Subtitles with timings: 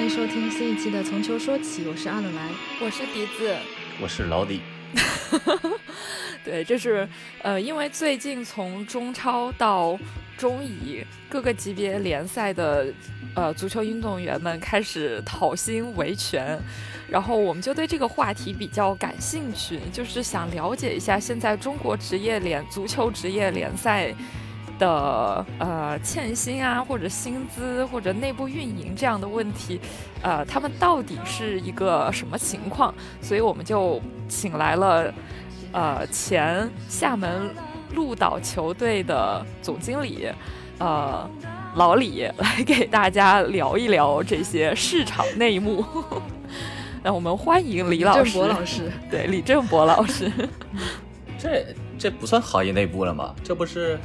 [0.00, 2.48] 欢迎收听新一期的《从球说起》，我是阿冷来，
[2.80, 3.54] 我是笛子，
[4.00, 4.62] 我是老李。
[6.42, 7.06] 对，这是
[7.42, 9.98] 呃，因为最近从中超到
[10.38, 12.86] 中乙各个级别联赛的
[13.34, 16.58] 呃足球运动员们开始讨薪维权，
[17.06, 24.14] 然后我们就对这个话题比较感兴趣，就是想了解一下现在中国职业联足球职业联赛。
[24.80, 29.78] 的呃欠薪啊，或者薪资，或者内部运营这样的问题，
[30.22, 32.92] 呃，他们到底是一个什么情况？
[33.22, 35.12] 所以我们就请来了
[35.70, 37.54] 呃前厦门
[37.94, 40.26] 鹿岛球队的总经理
[40.78, 41.28] 呃
[41.76, 45.84] 老李 来给大家聊一聊这些市场内幕。
[47.02, 50.30] 那我们欢迎李老师，老师，对李正博老师。
[51.38, 51.64] 这
[51.98, 53.34] 这不算行业内部了吗？
[53.44, 53.98] 这不是？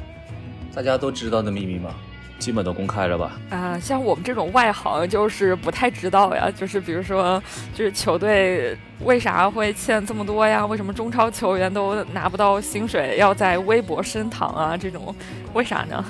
[0.76, 1.96] 大家都知道的秘密吗？
[2.38, 3.40] 基本都公开了吧？
[3.50, 6.52] 啊，像我们这种外行就是不太知道呀。
[6.52, 7.42] 就是比如说，
[7.74, 10.66] 就是球队为啥会欠这么多呀？
[10.66, 14.76] 为什么中超球员都拿不到薪水，要在微博升堂啊？
[14.76, 15.16] 这种
[15.54, 16.04] 为啥呢？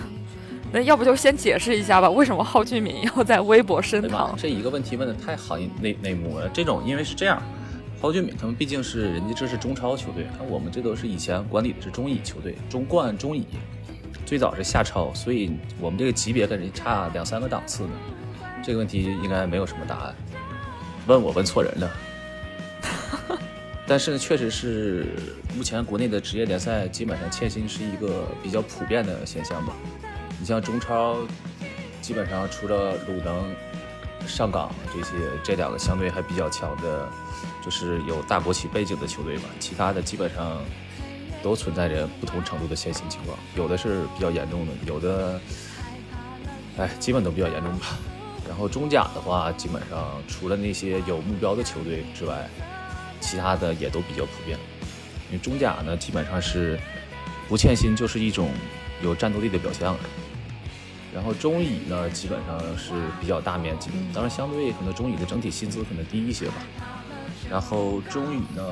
[0.72, 4.34] 那要不就先解释一下吧，为什么郝俊敏要在微博升堂？
[4.36, 6.50] 这一个问题问的太行业内内幕了。
[6.50, 7.40] 这种因为是这样，
[8.02, 13.46] 郝俊敏他们毕竟是人家这是中超球队，那我们这都是以前管理的是中乙球队，中冠、中乙。
[14.26, 17.92] 最早是夏超，所以我们这个级别跟人差两三个档次呢。
[18.64, 20.16] 这个问题应该没有什么答案。
[21.06, 21.92] 问我问错人了。
[23.86, 25.06] 但是呢，确实是
[25.56, 29.74] 目前国内的职业联赛基本上欠薪是一个比较普遍的现象吧。
[30.40, 31.18] 你像中超，
[32.02, 33.54] 基本上除了鲁能、
[34.26, 35.12] 上港这些
[35.44, 37.08] 这两个相对还比较强的，
[37.64, 40.60] 就是有大国企背景的球队吧，其他的基本上。
[41.46, 45.40] 都存在着不同程度的欠薪情况，有的是比较严重的，有的，
[46.76, 48.00] 哎，基本都比较严重吧。
[48.50, 52.50] 然后中甲的话，基本上除了那些有目标的球队之外，
[53.22, 54.58] 其他的也都比较普遍。
[55.28, 56.80] 因为中甲呢，基本上是
[57.48, 58.50] 不欠薪就是一种
[59.04, 59.96] 有战斗力的表象。
[61.14, 62.92] 然后中乙呢，基本上是
[63.22, 66.56] 比较大面积的，当然相对可能中乙的整体薪资可能低一些吧。
[67.52, 68.64] 然后中乙呢。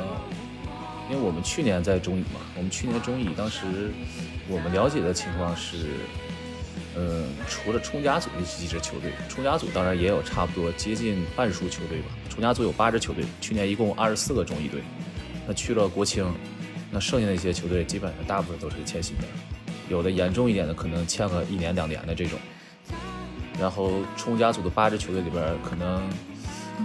[1.13, 3.91] 因为我们去年在中乙嘛，我们去年中乙当时
[4.50, 5.91] 我们了解的情况是，
[6.97, 12.07] 嗯，除了冲甲组这几支球队，冲甲组当然也有差不多接近半数球队吧。
[12.31, 14.81] 冲甲组有八支球队，去年一共二十四个中乙队，
[15.47, 16.25] 那去了国青，
[16.90, 19.28] 那剩下那些球队基本上大部分都是欠薪的，
[19.90, 22.40] 有的严重一点的可能欠个一年两年的这种。
[23.59, 26.01] 然后冲甲组的八支球队里边可能。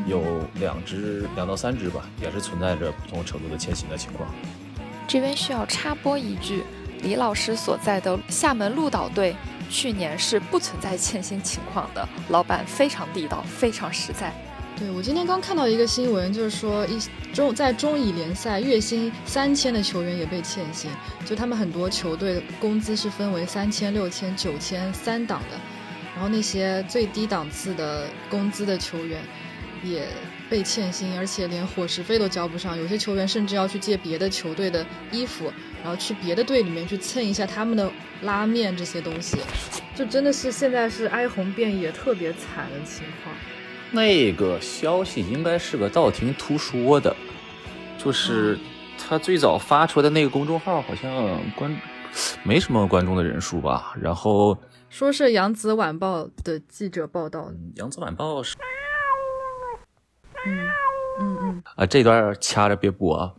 [0.07, 4.29] 有两支，两到三支吧，也是存在着不同程度的欠薪的情况。
[5.07, 6.63] 这边需要插播一句，
[7.03, 9.35] 李老师所在的厦门鹭岛队
[9.71, 14.33] 去年是不存在欠薪情况的，老板非常地道，非常实在。
[14.77, 17.01] 对我今天刚看到一个新闻，就是说一
[17.33, 20.91] 中在中乙联赛月薪三千的球员也被欠薪，
[21.25, 25.57] 就他们很多球队工资是分为三千、六千、九千三档的，
[26.15, 29.21] 然后那些最低档次的工资的球员。
[29.83, 30.07] 也
[30.49, 32.77] 被欠薪，而且连伙食费都交不上。
[32.77, 35.53] 有些球员甚至要去借别的球队的衣服，
[35.83, 37.91] 然后去别的队里面去蹭一下他们的
[38.23, 39.39] 拉面这些东西。
[39.95, 43.35] 就真的是现在是哀鸿遍野，特别惨的情况。
[43.91, 47.17] 那个消息应该是个道听途说的，
[47.97, 48.59] 就是
[48.99, 51.75] 他最早发出来的那个公众号好像关
[52.43, 53.95] 没什么观众的人数吧。
[54.01, 54.57] 然后
[54.91, 58.57] 说是扬子晚报的记者报道，扬子晚报是。
[60.47, 60.69] 嗯
[61.21, 63.35] 嗯嗯啊，这段掐着别播啊！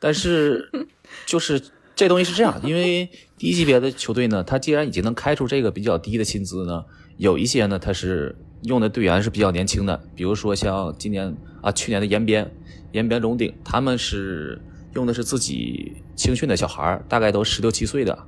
[0.00, 0.70] 但是
[1.26, 1.62] 就是
[1.94, 3.08] 这东西是这样，因为
[3.38, 6.84] 低级别的球队呢，他既然已经能开出这个比较低的薪资呢，
[7.16, 12.50] 有一些呢，他是用的队员是比较年轻的，比如说像今年啊，去年的延边、
[12.92, 14.60] 延边龙鼎，他们是
[14.94, 18.26] 用的是自己青训的小孩大概都十六七岁的。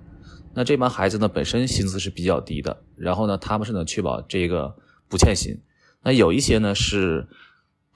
[0.54, 4.76] 那这帮孩子呢，本身薪资是比较低的，然后呢，他们是能确保这个
[5.08, 5.60] 不欠薪。
[6.04, 7.26] 那有一些呢是。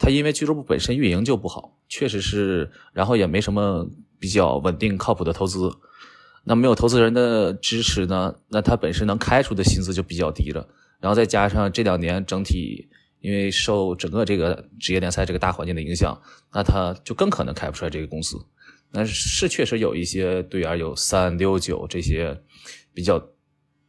[0.02, 3.86] 他因为俱乐部本身运营就不好，确实是，然后也没什么
[4.18, 5.70] 比较稳定靠谱的投资，
[6.44, 10.66] 那没有投资人的支持呢，那他本身能开出的薪资就比较低了，
[11.00, 12.88] 然后再加上这两年整体
[13.20, 16.18] 因为受整个这个职业联赛这个大环境的影响，
[16.50, 18.38] 那他就更可能开不出来这个公司。
[18.92, 22.40] 那是确实有一些队员有三六九这些
[22.94, 23.22] 比较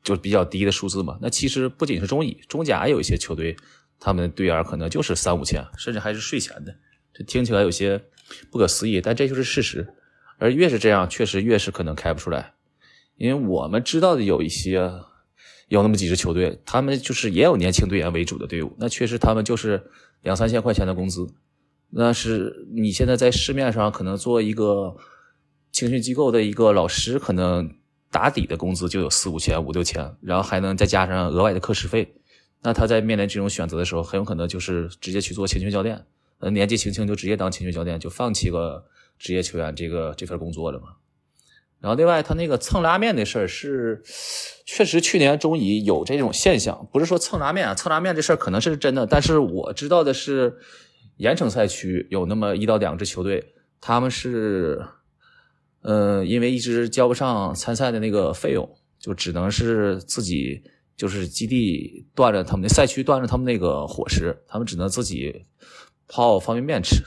[0.03, 1.17] 就比较低的数字嘛。
[1.21, 3.55] 那其实不仅是中乙、中甲有一些球队。
[4.01, 6.75] 他们的队员可能就是三五千，甚至还是税前的，
[7.13, 8.03] 这听起来有些
[8.51, 9.94] 不可思议，但这就是事实。
[10.39, 12.56] 而越是这样，确实越是可能开不出来。
[13.15, 14.92] 因为我们知道的有一些，
[15.68, 19.83] 有那么几支球队，他们就是也有年轻队员为主的队伍，那确实他们就是
[20.24, 21.27] 两三千块钱的工资，
[21.92, 24.98] 那是你现在在市面上可能做一个
[25.71, 27.71] 青训机构的一个老师，可能
[28.09, 32.15] 打底的工资就有四五千、五六千，然后还能再加上额外的课时费，
[32.63, 36.05] 那他在面临这种选择的时候，很有可能就是直接去做青训教练，
[36.39, 38.85] 呃，年纪轻轻就直接当青训教练，就放弃个
[39.17, 40.89] 职业球员这个这份工作了嘛。
[41.79, 44.03] 然后另外，他那个蹭拉面的事儿是，
[44.67, 50.59] 确实去年中乙有这种现象，不是说蹭拉面啊，蹭拉面这事儿可能是真的，但是我知道的是，
[51.17, 54.85] 盐城赛区有那么一到两支球队，他们是，
[55.81, 60.61] 呃，因为一直交不上参赛的那个费用，就只能是自己
[61.01, 65.48] 就是基地断了他们的赛区断了他们那个伙食，他们只能自己
[66.07, 67.03] 泡方便面吃。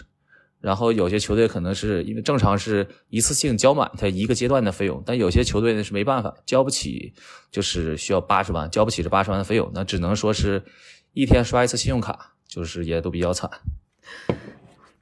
[0.61, 7.15] 然后有些球队可能是因为正常是一次性交满他一个阶段的费用，但有些球队呢是没办法交不起，
[7.53, 10.65] 就是需要八十万交不起这八十万的费用，那只能说是
[11.13, 13.49] 一天刷一次信用卡，就是也都比较惨。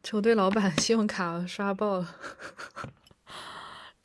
[0.03, 2.15] 球队老板信用卡刷爆了，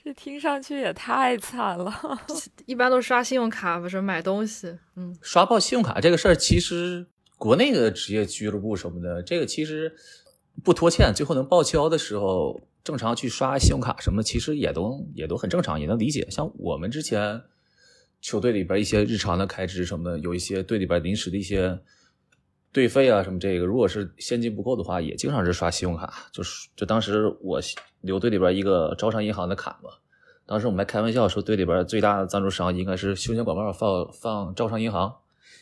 [0.07, 1.93] 这听上去也太惨了。
[2.65, 7.05] 一般都刷信用卡不是买东西，嗯，刷爆信用卡这个事儿，其实
[7.35, 9.93] 国内的职业俱乐部什么的，这个其实。
[10.63, 16.27] 不拖欠，最后能报销的时候，正常去刷信用卡什么，其实也都也都很正常，也能理解。
[16.31, 17.43] 像我们之前
[18.21, 21.77] 球队里边一些日常的开支什么的，有一些队里边临时的一些
[22.77, 26.13] 队费啊什么，这个如果是现金不够的话，也经常是刷信用卡。
[26.31, 27.59] 就是就当时我
[28.01, 29.89] 留队里边一个招商银行的卡嘛，
[30.45, 35.11] 当时我们还开玩笑说队里边最大的赞助商应该是休闲广告放放招商银行。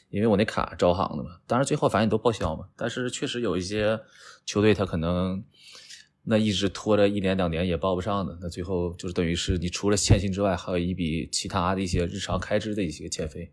[0.10, 2.66] 因为我那卡招行的嘛，当然最后反正都报销嘛。
[2.76, 4.00] 但是确实有一些
[4.46, 5.44] 球队他可能
[6.24, 13.52] 那一直拖着一年两年也报不上的，那最后就是等于是你除了欠薪之外，还有一笔其他的一些日常开支的一些欠费。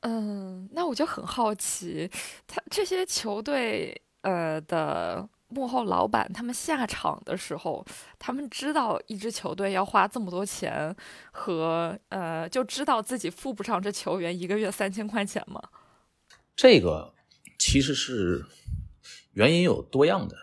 [0.00, 2.10] 嗯，那我就很好奇，
[2.46, 5.28] 他这些球队呃的。
[5.50, 7.82] 幕后老板他们下场的时候，
[8.18, 10.94] 他们知道一支球队要花这么多钱，
[11.32, 15.70] 和呃就知道自己付不上这球员一个月三千块钱吗？
[16.54, 17.14] 这个
[17.58, 18.44] 其实是
[19.32, 20.36] 原因有多样的，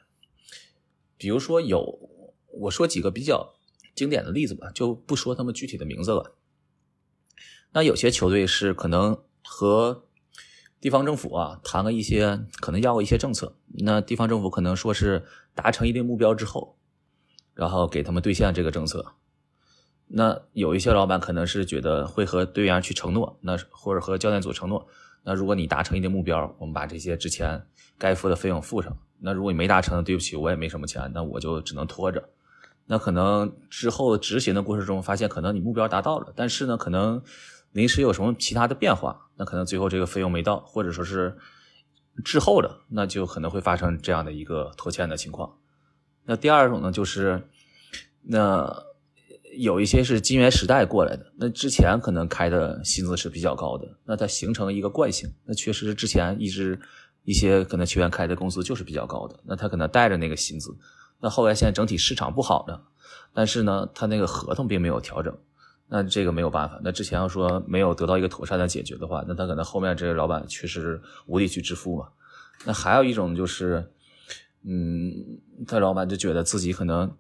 [1.17, 1.99] 比如说有
[2.47, 3.53] 我说几个比较
[3.93, 6.35] 经典的例子吧，就不说他们具体的名字了。
[7.73, 10.01] 那有些球队是可能和。
[10.81, 15.25] 地方政府啊，谈了一些可能要一些政策，那地方政府可能说是
[15.55, 16.77] 达成一定目标之后，
[17.55, 19.13] 然后给他们兑现这个政策。
[20.05, 24.85] 那有一些老板可能是觉得会和队员去承诺，那或者和教练组承诺，
[25.23, 27.65] 那如果你达成一定目标，我们把这些之前
[27.97, 28.95] 该付的费用付上。
[29.19, 32.29] 那如果你没达成，对不起，我也没什么钱，那我就只能拖着。
[32.85, 37.23] 那可能之后执行的过程中发现，可能你目标达到了，但是呢，可能。
[37.75, 41.35] 临时有什么其他的变化，那可能最后这个费用没到，或者说是
[42.23, 45.57] 滞后的，那就可能会发生这样的一个拖欠的情况。
[46.23, 47.49] 那第二种呢，就是
[48.21, 48.73] 那
[49.57, 56.79] 有一些是金元时代过来的，那之前可能开的薪资是比较高的，那它形成一个惯性，那确实是之前一直
[57.25, 60.73] 一些可能球员开的工资就是比较高的，那他可能带着那个薪资，
[61.19, 62.81] 那后来现在整体市场不好了，
[63.33, 65.37] 但是呢，他那个合同并没有调整。
[65.87, 66.79] 那这个没有办法。
[66.83, 72.07] 那之前要说没有得到一个妥善的解决的话，那他可能后面这个老板确实无力去支付嘛。
[72.65, 73.85] 那还有一种就是，
[74.63, 75.13] 嗯，
[75.67, 77.15] 他老板就觉得自己可能，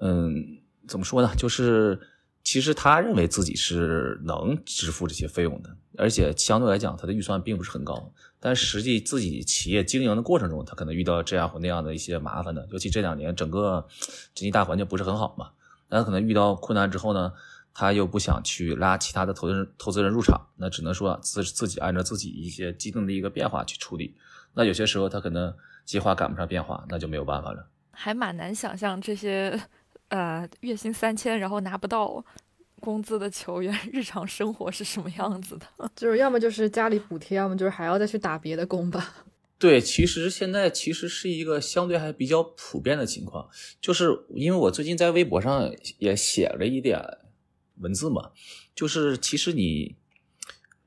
[0.00, 1.32] 嗯，怎么说呢？
[1.36, 1.98] 就是
[2.44, 8.12] 其实他认为自己是能支付这些费用的，而且相对来讲他的预算并不是很高。
[8.38, 12.66] 但实际自己企业经营的过程中，他可能遇到这样或那样的一些麻烦的。
[12.72, 13.86] 尤其这两年整个
[14.34, 15.50] 经济大环境不是很好嘛，
[15.88, 17.32] 那可能遇到困难之后呢？
[17.72, 24.14] 他又不想去拉其他的投资人投资人入场，那只能说自自己按照自己一些既定的一个变化去处理。
[24.54, 27.66] 那有些时候他可能计划赶不上变化，那就没有办法了。
[27.92, 29.58] 还蛮难想象这些
[30.08, 32.24] 呃月薪三千然后拿不到
[32.80, 35.90] 工资的球员日常生活是什么样子的。
[35.94, 39.14] 就是要么就是家里补贴，要么就是还要再去打别的工吧。
[39.58, 43.48] 对，其实现在其实是一个相对还比较普遍的情况，
[43.80, 46.98] 就是因为我最近在微博上也写了一点。
[47.80, 48.30] 文字嘛，
[48.74, 49.96] 就是其实你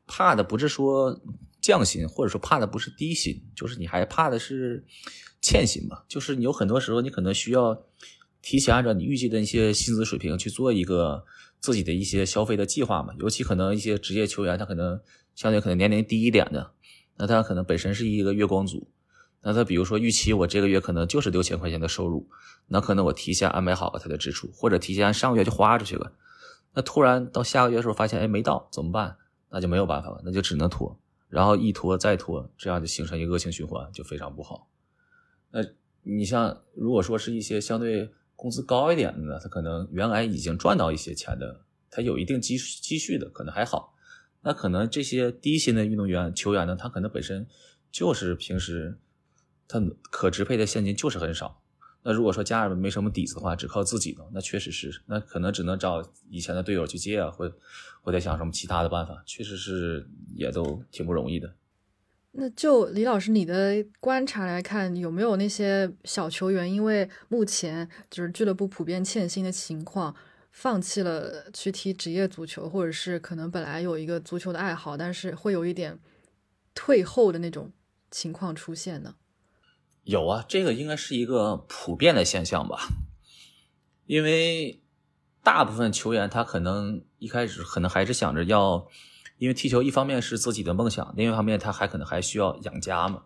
[0.08, 1.22] 怕的不是说
[1.62, 4.86] 降薪，或者说怕的不是低薪，就是你还怕的是
[5.42, 6.04] 欠薪嘛。
[6.08, 7.84] 就是你有很多时候，你可能需要
[8.42, 11.26] 提前按照你预计的一些薪资水平去做一个
[11.60, 13.14] 自己的一些消费的计划嘛。
[13.20, 15.00] 尤其可能一些职业球员，他可能
[15.36, 16.72] 相对可能年龄低一点的，
[17.18, 18.90] 那他可能本身是一个月光族，
[19.42, 22.30] 那他比如说预期我这个月可能就是六千块钱的收入，
[22.68, 26.12] 那可能我提前安排好了他的支出，或者提前上个月就花出去了。
[26.74, 29.18] 那突然到下个月的时候发现，哎，没到怎么办？
[29.50, 31.00] 那就没有办法了，那就只能拖，
[31.30, 34.68] 然后一拖再拖，这样就形成一个恶性循环，就非常不好。
[35.52, 35.60] 那
[36.02, 41.62] 你像如果说是一些相对工资高一点的呢，他可能原来已经赚到一些钱的，
[41.92, 43.94] 他有一定积积蓄的，可能还好。
[44.42, 47.48] 那可能这些低薪的运动员球员呢，他可能本身
[47.92, 48.98] 就是平时
[49.68, 51.63] 他可支配的现金就是很少。
[52.04, 57.52] 那如果说家里面没什么底子的话，只靠自己呢，那确实是，那可能只能找以前的队友去借啊，或
[58.02, 61.56] 或者想什么其他的办法，确实是也都挺不容易的。
[62.34, 70.16] 那就李老师你的观察来看，有没有那些小球员因为目前就是俱乐部普遍欠薪的情况，
[70.52, 75.98] 放弃了去踢职业足球，或者是可能本来有一个足球的爱好，但是会有一点
[76.74, 77.72] 退后的那种
[78.10, 79.16] 情况出现呢？
[80.04, 82.88] 有啊，这个应该是一个普遍的现象吧，
[84.06, 84.82] 因为
[85.42, 88.88] 大部分球员他可能一开始可能还是想着要，
[89.38, 93.24] 因为踢球一方面是自己的梦想，另一方面他还可能还需要养家嘛。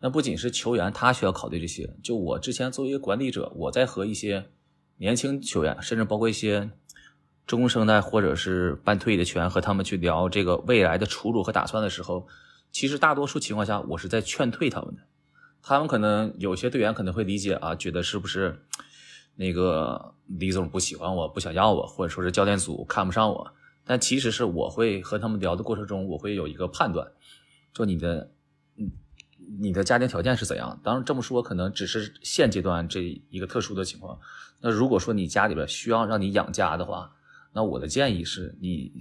[0.00, 1.96] 那不仅是球员，他需要考虑这些。
[2.02, 4.48] 就我之前作为一个管理者，我在和一些
[4.96, 6.70] 年轻球员，甚至包括一些
[7.46, 12.28] 中生代或者是半退役的球员，和他们去聊这个未来的出路和打算的时候，
[12.70, 15.02] 其实大多数情况下，我是在劝退他们的。
[15.62, 18.64] 他们可能有些队员可能会理解啊，觉得是不是
[19.36, 23.52] 那个李总不喜欢我，不想要我，或者说是教练组看不上我。
[23.84, 27.06] 但其实是我会和他们聊的过程中，我会有一个判断，
[27.74, 28.30] 说你的，
[28.76, 28.90] 嗯，
[29.60, 30.80] 你的家庭条件是怎样。
[30.82, 33.00] 当然这么说可能只是现阶段这
[33.30, 34.18] 一个特殊的情况。
[34.60, 37.12] 那如果说你家里边需要让你养家的话，
[37.52, 38.92] 那我的建议是你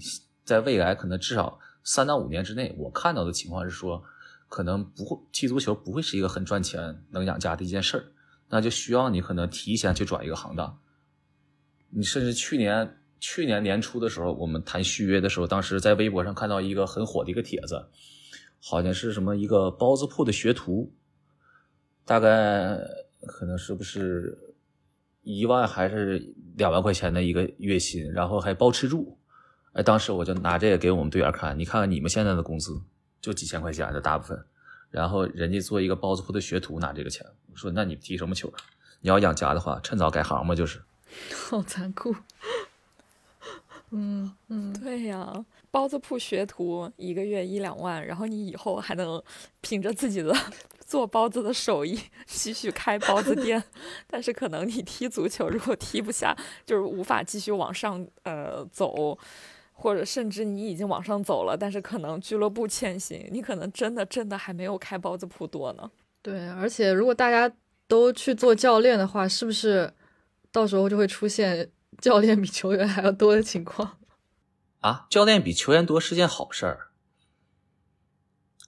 [0.44, 4.04] 在未来可能至少三到五年之内，我看到的情况是说。
[4.48, 8.06] 可能不会踢足球不会是一个很赚钱能养家的一件事儿，
[8.50, 10.80] 那就需要你可能提前去转一个行当。
[11.90, 17.88] 你甚至去年去年年初的时候，我们谈续约的时候，当时在微博上看到一个很火的一个帖子，
[18.62, 20.94] 好像是什么一个包子铺的学徒，
[22.06, 22.78] 大概
[23.26, 24.56] 可能是不是
[25.24, 29.18] 一万还是两万块钱的一个月薪，然后还包吃住。
[29.74, 32.82] 哎，当时我就拿这个给我们队员看，你看看你们现在的工资。
[33.28, 34.46] 就几千块钱的大部分，
[34.90, 38.56] 然后人家做一个包子铺的学徒拿这个钱，我说那你踢什么球啊？
[39.02, 40.82] 你要养家的话，趁早改行吧，就是。
[41.36, 42.16] 好残酷。
[43.90, 45.34] 嗯嗯，对呀，
[45.70, 49.22] 包子铺学徒一个月一两万，然后你以后还能
[49.60, 50.34] 凭着自己的
[50.86, 53.62] 做包子的手艺继续开包子店，
[54.08, 56.34] 但是可能你踢足球如果踢不下，
[56.66, 59.20] 就是无法继续往上呃走。
[59.80, 65.92] 或者甚至你已经往上走了，但是可能俱乐部欠薪，你可能真的真的还没有开包子铺多呢。
[66.24, 67.56] 对，而且如果大家
[67.88, 69.94] 都去做教练的话，是不是
[70.52, 71.70] 到时候就会出现
[72.02, 74.00] 教练比球员还要多的情况？
[74.82, 76.88] 啊，教练比球员多是件好事儿，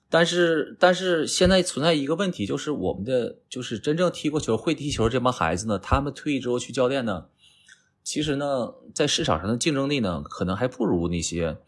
[0.10, 7.30] 但是但是现在存在一个问题，就是我们的就是真正踢过球、会踢球这帮孩子呢，他们退役之后去教练呢。
[8.10, 11.60] 其实呢，在市场上的竞争力呢，可能还不如那些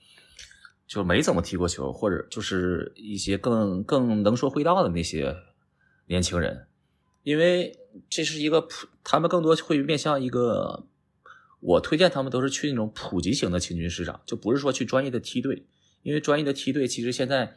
[0.87, 5.37] 就没怎么踢过球，或者就是一些更更能说会道的那些
[6.07, 6.65] 年轻人，
[7.21, 7.77] 因为
[8.09, 10.87] 这是一个普，他们更多会面向一个，
[11.59, 15.67] 我推荐他们都是去那种普及型的青训市场，就不是说去专业的梯队，
[16.01, 17.55] 因为专业的梯队其实现在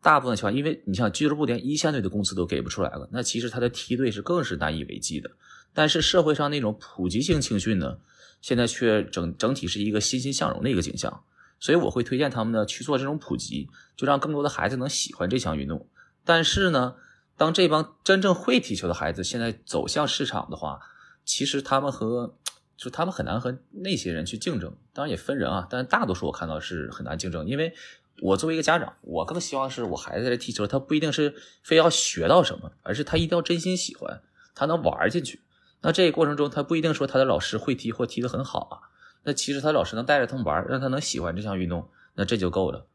[0.00, 5.30] 大部分情况，因为你像俱乐部连一线队的工资都给不出来了，那其实他的梯队是更是难以为继的。
[5.74, 7.98] 但是社会上那种普及性青训呢？
[8.44, 11.24] 现在却整整体是一个欣欣向荣的一个景象，
[11.58, 15.88] 所以我会推荐他们呢去做这种普及，就让更多的孩子能喜欢这项运动。
[16.26, 16.96] 但是呢，
[17.38, 20.78] 当这帮真正会踢球的孩子现在走向市场的话，
[21.24, 22.36] 其实他们和
[22.76, 24.76] 就他们很难和那些人去竞争。
[24.92, 27.46] 当然也分人啊，但大多数我看到是很难竞争。
[27.46, 27.72] 因为
[28.20, 34.20] 我作为一个家长，我更希望是我孩子在这踢球，他不一定是非要学到什么，而是他一定要真心喜欢，
[34.54, 35.40] 他能玩进去。
[35.84, 38.88] 那这个过程中，他不一定说他的老师会踢或踢得很好啊。
[39.22, 42.86] 那其实他老师能带着他们玩，让他能喜欢这项运动，那这就够了。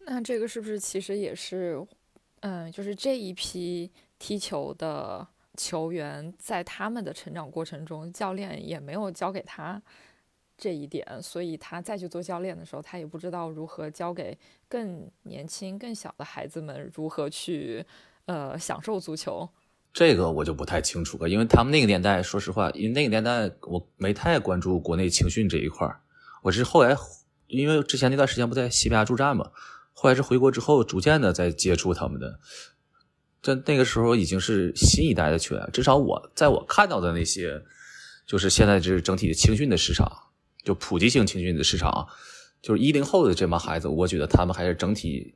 [0.00, 1.82] 那这个是不是其实也是，
[2.40, 9.80] 嗯，就是这一批踢球的球员，在他们的成长过程中，教练也没有教给他
[10.58, 17.82] 这一点，所以他再去做教练的时候，他也不知道如何教给更年轻、更小的孩子们如何去，
[18.26, 19.48] 呃，享受足球。
[19.92, 25.88] 这个我就不太清楚了，因为他们那个年代，说实话，因为那个年代我没太关注国内青训这一块
[26.42, 26.96] 我是后来，
[27.46, 29.50] 因为之前那段时间不在西班牙驻战嘛，
[29.92, 32.38] 后来是回国之后，逐渐的在接触他们的。
[33.42, 37.62] 这那个时候已经是新一代的球员，至少我在我看到的那些，
[38.26, 40.10] 就是现在这整体的青训的市场，
[40.64, 42.06] 就普及性青训的市场，
[42.60, 45.34] 就是一零后的这帮孩子，我觉得他们还是整体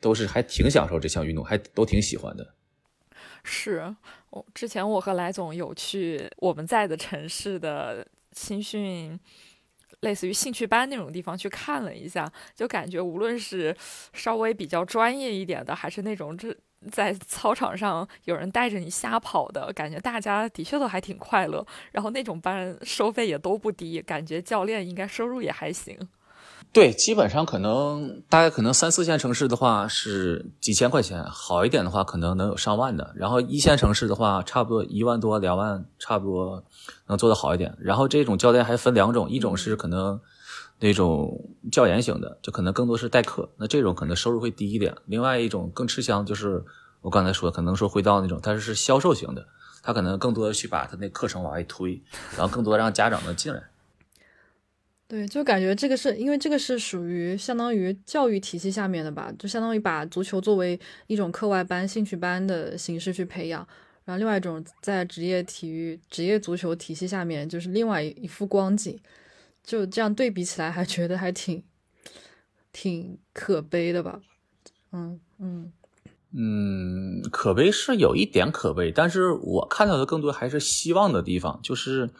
[0.00, 2.54] 都是还挺享受这项运动，还都挺喜欢的。
[3.44, 3.94] 是
[4.30, 9.18] 我之前我和来总有去我们在的城市的青训，
[10.00, 13.76] 类似于兴趣班那种地方去看了一下，就感觉无论是
[14.12, 16.56] 稍微比较专业一点的，还是那种这
[16.90, 21.64] 在操场上有人带着你瞎跑的感觉，大家的确都还挺快乐。
[21.92, 25.98] 然后那种班收费也都不低，感觉教练应该收入也还行。
[26.74, 33.12] 对，基本上可能大概可能三四线城市的话是几千块钱，好一点的话可能能有上万的。
[33.14, 36.64] 然后一线城市的话，差不多一万多、两万，差不多
[37.06, 37.78] 能做得好一点。
[37.78, 40.20] 然后这种教练还分两种，一种是可能
[40.80, 44.96] 那种教研型的，就可能更多是代课，那这种可能收入会低一点。
[45.06, 46.64] 另外一种更吃香，就是
[47.02, 49.46] 我刚才说，可能说会到那种，但是是销售型的，
[49.80, 52.02] 他可能更多的去把他那课程往外推，
[52.36, 53.62] 然后更多让家长能进来。
[55.14, 63.64] 对，就感觉这个是因为这个是属于相当于教育体系下面的吧，就相当于把足球作为一种课外班、兴趣班的形式去培养。
[64.04, 68.98] 然后另外一种在职业体育、职业足球体系下面，就是另外一副光景。
[69.62, 71.62] 就这样对比起来，还觉得还挺
[72.72, 74.20] 挺可悲的吧？
[74.90, 75.72] 嗯嗯
[76.32, 82.10] 嗯，可悲是有一点可悲，但是我看到的更多还是希望的地方，就是。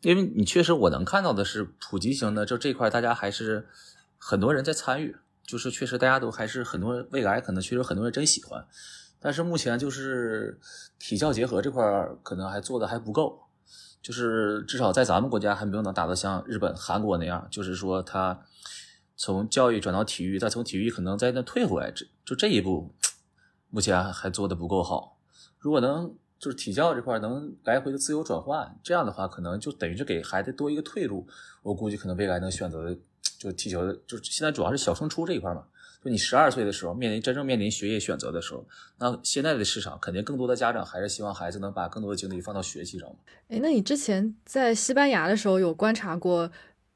[0.00, 3.66] 因为你确实，我能看到的是普及型的，就这块大家还是
[4.16, 8.64] 很多人在参与，就是确实大家都还是很多未来可能确实很多人真喜欢，
[9.18, 10.60] 但是目前就是
[11.00, 11.82] 体教结合这块
[12.22, 13.40] 可能还做的还不够，
[14.00, 18.40] 就是至少在咱们国家还没有能达到像日本、韩国那样，就是说他
[19.16, 22.94] 从教育转到体育，再从体育可能再那退回来，这就这一步
[23.68, 25.18] 目前还做的不够好，
[25.58, 26.14] 如果能。
[26.38, 31.26] 就是体教这块能来回的自由转换，这样的话可能就等于是给孩子多一个退路。
[31.62, 32.96] 我估计可能未来能选择的
[33.38, 35.64] 就踢球的，就是现在主要是小升初这一块嘛。
[36.00, 38.64] 就你十二岁的时候面临真正面临学业选择的时候，
[38.98, 43.08] 那现在的市场肯定更多的家长还是希望孩子能把更多的精力放到学习上。
[43.48, 46.48] 哎，那你之前在西班牙的时候有观察过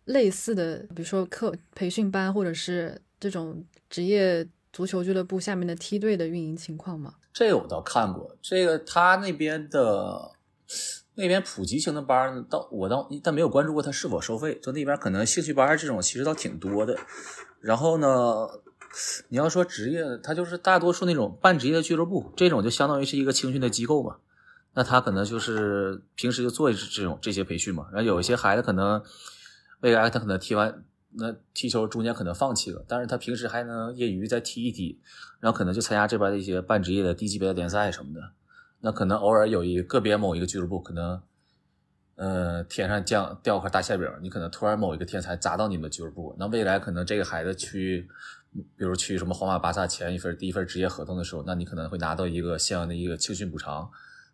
[0.05, 7.17] 类似的，比如说课培训班或者是这种职业足球俱乐部下面的梯队的运营情况吗？
[7.31, 10.33] 这个我倒看过，这个他那边的
[11.15, 14.59] 那边普及型的班，倒我倒但没有关注过他是否收费。
[14.63, 16.99] 就那边可能兴趣班这种其实倒挺多的。
[17.61, 18.49] 然后呢，
[19.29, 24.17] 你要说职业，他就是大多数那种半职业的俱乐部，这种就相当于是一个青训的机构嘛。
[24.73, 27.89] 那他可能就是平时就做这种这些培训嘛。
[27.93, 29.03] 然后有一些孩子可能
[29.81, 30.83] 未来他可能踢完。
[31.15, 34.99] 那踢球中间可能放弃了，但是他平时还能业余再踢一踢，
[35.41, 38.33] 然后可能就参加这边的一些半职业的低级别的联赛什么的。
[38.81, 41.23] 那可能偶尔有一个别某一个俱乐部可能，
[42.17, 48.09] 呃，天上降掉块大馅饼，你可能突然某一个天才砸到你们俱乐部，那未来可能这个孩子去，
[48.77, 53.91] 比如去什么皇马、巴萨签一份第一份职业合同的时候，那你可能会拿到一个相应的一个青训补偿。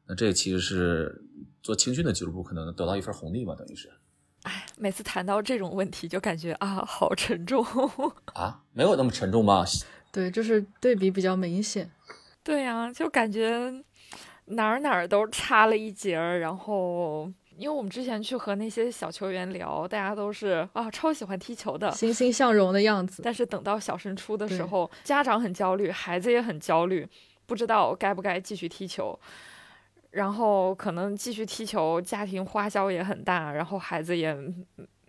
[0.06, 1.22] 那这其实是
[1.62, 3.90] 做青训的俱乐部可能得到一份红利嘛，等于是。
[4.48, 7.62] 哎，每次谈到这种问题，就感觉啊，好沉重
[8.32, 8.62] 啊！
[8.72, 9.62] 没有那么沉重吧？
[10.10, 11.90] 对，就是对比比较明显。
[12.42, 13.70] 对呀，就感觉
[14.46, 16.40] 哪儿哪儿都差了一截儿。
[16.40, 23.20] 然后，因为我们之前去和那些小球员聊，大家都是啊，超喜欢踢球的，欣欣向荣的样子。
[23.22, 27.06] 但是等到小升初的时候，家长很焦虑，孩子也很焦虑，
[27.44, 29.18] 不知道该不该继续踢球。
[30.18, 34.36] 然后可能继续踢球，家庭花销也很大，然后孩子也，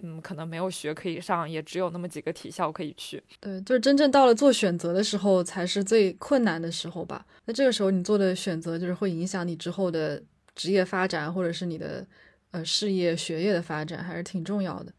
[0.04, 3.24] 嗯，可能没有学可以上，也只有那么几个体校可以去。
[3.39, 7.26] 对，就是真正到了做选择的时候，才是最困难的时候吧。
[7.45, 10.22] 那这个时候你做的选择，就是会影响你之后的
[10.54, 12.06] 职业发展，或者是你的
[12.52, 14.93] 呃事业、学业的发展，还是挺重要的。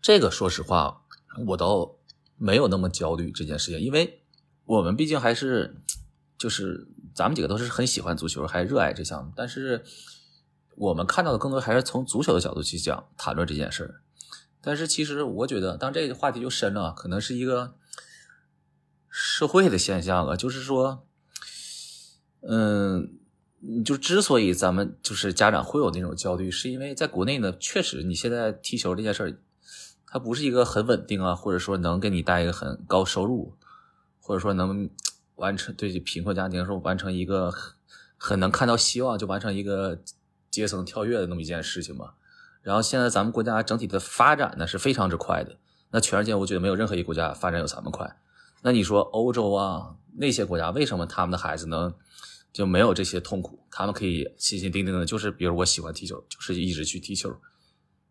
[0.00, 1.02] 这个说实话，
[1.46, 1.94] 我倒
[2.38, 4.22] 没有那么焦虑这件事情，因为
[4.64, 5.76] 我们毕竟还是
[6.38, 6.88] 就是。
[7.14, 9.84] 咱们几个都是很喜欢足球，还热爱这项目，但是
[10.76, 13.96] 我们看到的更多还是从足球的角度去讲谈论这件事。
[14.60, 17.74] 但是其实我觉得，当这个话题就深了，可能是一个
[19.08, 20.36] 社会的现象了。
[20.36, 21.06] 就是说，
[22.40, 23.18] 嗯，
[23.84, 29.38] 就之所以咱们就是家长会有那种焦虑，是因为在国内呢，确实你现在踢球这件事儿，
[30.06, 33.56] 它不是一个很稳定啊，或者说能给你带一个很高收入，
[34.20, 34.88] 或者说能。
[35.42, 37.52] 完成对贫困家庭说完成一个
[38.16, 40.00] 很能看到希望就完成一个
[40.50, 42.14] 阶层跳跃的那么一件事情嘛。
[42.62, 45.56] 然后现在咱们国家整体的发展呢是非常之快的，
[45.90, 48.16] 那全世界我觉得没有任何一个国家发展有咱们快。
[48.62, 51.92] 那你说欧洲啊那些国家为什么他们的孩子能
[52.52, 53.66] 就没有这些痛苦？
[53.70, 57.36] 他们可以心心定定的，就是比如我喜欢踢球，就是一直去踢球。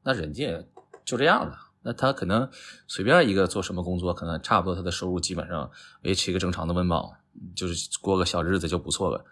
[0.03, 0.65] 那人家
[1.05, 2.49] 就这样的，那他可能
[2.87, 7.13] 随便一个做什么工作，可能差不多他的收入基本上维持一个正常的温饱，
[7.55, 9.25] 就是过个小日子就不错了。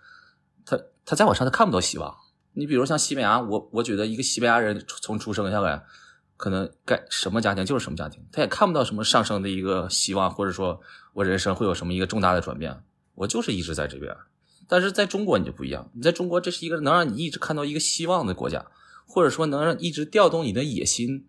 [0.65, 2.15] 他他再往上他看不到希望。
[2.53, 5.83] 你比如像西班牙，我我觉得一个西班牙人从出生下来，
[6.35, 10.81] 可能该什么家庭就是什么家庭，他也看不到什么上升的一个希望，或者说
[11.13, 12.83] 我人生会有什么一个重大的转变。
[13.15, 14.15] 我就是一直在这边。
[14.67, 18.65] 但是在中国你就不一样，你在中国这是一个能让你一直看到一个希望的国家，
[19.07, 21.27] 或者说能让一直调动你的野心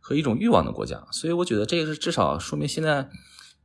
[0.00, 1.06] 和一种欲望的国家。
[1.12, 3.08] 所以我觉得这个是至少说明现在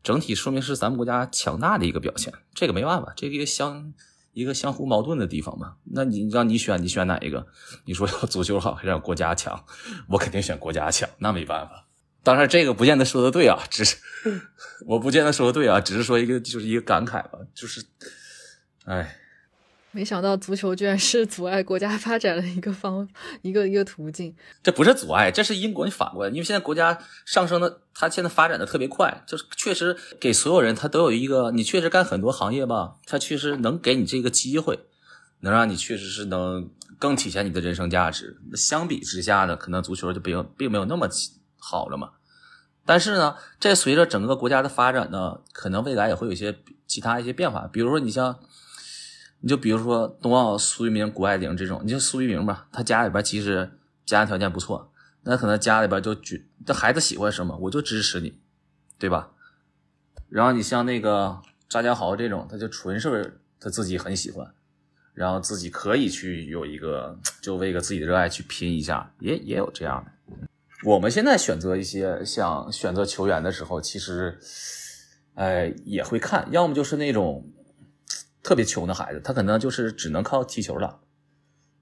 [0.07, 2.31] 整体说明是咱们国家强大的一个表现。
[2.53, 3.93] 这个没办法，这个一个相。
[4.31, 7.47] 一个相互矛盾的地方嘛，那你让你选，你选哪一个？
[7.85, 9.65] 你说要足球好还是让国家强？
[10.09, 11.87] 我肯定选国家强，那没办法。
[12.21, 13.97] 当然这个不见得说的对啊，只是
[14.85, 17.83] 我不见得说的对啊，只是说一个就是一个感慨吧，就是，
[18.85, 19.17] 哎。
[19.97, 23.09] 没想到足球居然是阻碍国家发展的一个方
[23.41, 24.31] 一个一个途径。
[24.61, 34.81] 这不是阻碍，这是因果你反过来，因为现在国家上升的，它现在发展的特别快，就是确实给所有人他都有一个，你确实干很多行业吧，他确实能给你这个机会，
[35.39, 38.37] 能让你确实是能更体现你的人生价值。
[38.53, 41.09] 相比之下呢，可能足球就并并没有那么
[41.57, 42.11] 好了嘛。
[42.85, 46.55] 但是呢，这随着整个国家的发展呢，可能未来也会有一些
[46.85, 48.37] 其他一些变化，比如说你像。
[49.39, 53.69] 你就比如说冬奥苏一鸣、谷爱凌这种，你就苏一鸣吧，他家里边其实
[54.03, 58.39] 家庭条件不错，那可能家里边就觉这孩子喜欢什么，我就支持你，
[58.97, 59.31] 对吧？
[60.27, 64.51] 然后你像那个张家豪这种，他就纯是他自己很喜欢，
[65.13, 70.47] 然后自己可以去有一个，就为个自己的热爱去拼一下，也也有这样的。
[70.83, 74.39] 我们现在选择一些像选择球员的时候，其实，
[75.35, 77.47] 哎，也会看，要么就是那种。
[78.47, 81.01] 特别穷的孩子，他可能就是只能靠踢球了。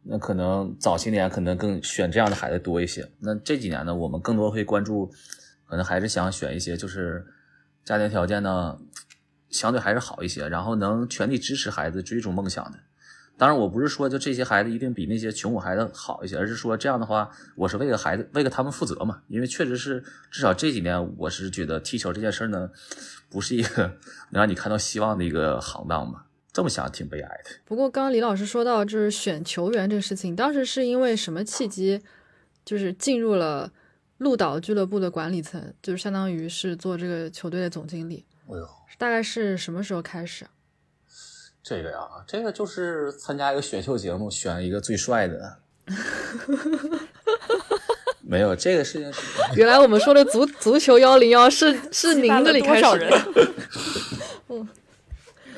[0.01, 3.07] 那可能早些年可能更选这样的孩子多一些。
[3.19, 5.11] 那这几年呢，我们更多会关注，
[5.67, 7.23] 可能还是想选一些就是
[7.83, 8.79] 家庭条件呢
[9.51, 12.79] 相对还是好一些，然后能全力支持孩子追逐梦想的。
[13.37, 19.21] 当然，我不是说就这些孩子一定比那些穷苦孩子好一些，而是说这样的话，我是为了孩子，为了他们负责嘛。
[19.27, 22.71] 因为确实是至少这几年，我是觉得踢球这件事呢，
[23.29, 23.83] 不是一个
[24.31, 26.24] 能让你看到希望的一个行当嘛。
[26.55, 27.49] 这么想挺悲哀的。
[27.65, 32.01] 不过刚刚李老师说到，就是选球员这个事情，当时是因为什么契机，
[32.63, 33.69] 就是进入了
[34.19, 38.25] 鹿岛俱乐部的管理层，就是相当于是做这个球队的总经理。
[38.47, 38.65] 哎呦，
[38.97, 40.45] 大概是什么时候开始？
[41.61, 45.57] 这个呀，这个就是参加一个选秀节目，选一个最帅的。
[48.21, 49.21] 没有这个事情是。
[49.57, 53.09] 原来我们说的足足球幺零幺是是您这里开始的。
[54.47, 54.69] 嗯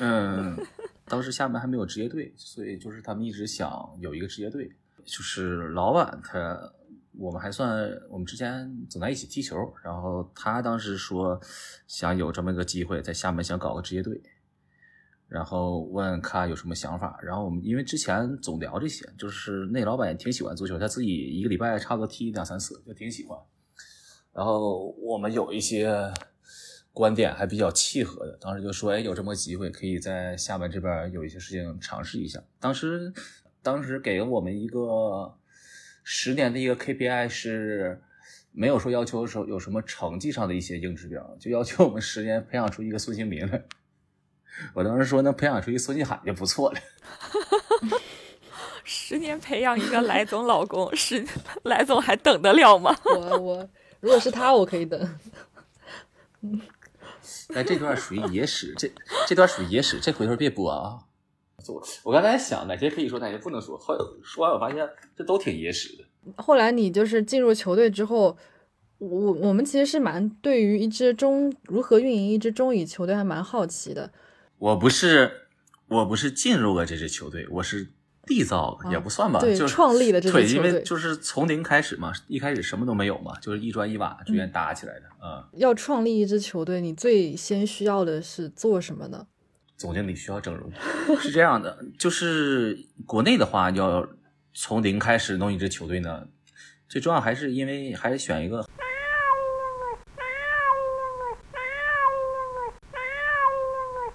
[0.00, 0.66] 嗯。
[1.08, 4.70] 当时厦门还没有职业队，所以就是他们一直想有一个职业队。
[5.04, 6.72] 就是老板他，
[7.12, 11.40] 我们还算我们之前总在一起踢球，然后他当时说
[11.86, 14.20] 想有这么一个机会，在厦门想搞个职业队，
[15.26, 17.18] 然后问看有什么想法。
[17.22, 23.38] 然后我们因为之前总聊这些，就是那老板也挺喜欢足球，他自己一个礼拜差不多踢两三次，就挺喜欢。
[24.32, 26.12] 然后我们有一些。
[26.98, 32.42] 观点还比较契合的，当时就说，哎，有这么个机会，可以在厦门这边有一些事情尝试一下。
[32.58, 33.12] 当时，
[33.62, 35.32] 当时给了我们一个
[36.02, 38.02] 十年的一个 KPI，是
[38.50, 43.62] 没有说要求说有什么成绩上的一些硬指标，就要求我们十年培养出一个孙兴民来。
[44.74, 46.80] 我当时说，能培养出一个孙继海就不错了。
[48.82, 51.24] 十年培养一个来总老公， 十
[51.62, 52.92] 来总还等得了吗？
[53.04, 55.18] 我我，如果是他，我可以等。
[57.50, 57.56] 嗯。
[57.56, 58.90] 哎，这段属于野史，这
[59.26, 60.98] 这段属于野史，这回头别播啊！
[61.66, 63.76] 我我刚才想哪些可以说，哪些不能说。
[63.76, 66.04] 后说完我发现这都挺野史的。
[66.36, 68.36] 后来你就是进入球队之后，
[68.98, 74.12] 我我们其实是蛮对于一支中如何运营一支中乙球队还蛮好奇的。
[74.58, 75.48] 我不是
[75.88, 77.88] 我不是进入了这支球队，我是。
[78.28, 85.42] 缔造也不算吧，就创立的这对，因为就是从零开始嘛，一开始什么都没有嘛，就是一砖一瓦逐渐搭起来的嗯。
[85.54, 89.26] 要创立一支球队，你最先需要的是做什么呢？
[89.76, 90.70] 总经理需要整容，
[91.20, 94.06] 是这样的，就是国内的话，要
[94.52, 96.26] 从零开始弄一支球队呢，
[96.88, 98.66] 最重要还是因为还是选一个。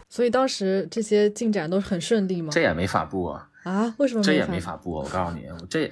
[0.10, 2.50] 所以当时这些进展都很顺利吗？
[2.52, 3.50] 这也没法布啊。
[3.64, 3.94] 啊？
[3.98, 5.02] 为什么这也没法播？
[5.02, 5.90] 我告诉你，这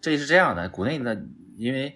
[0.00, 1.20] 这是这样的，国内的，
[1.56, 1.94] 因为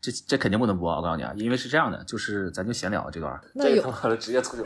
[0.00, 0.90] 这这肯定不能播。
[0.94, 4.64] 我告诉你啊，因为是这样的，就是咱就闲聊这段，这个他妈的职业足球，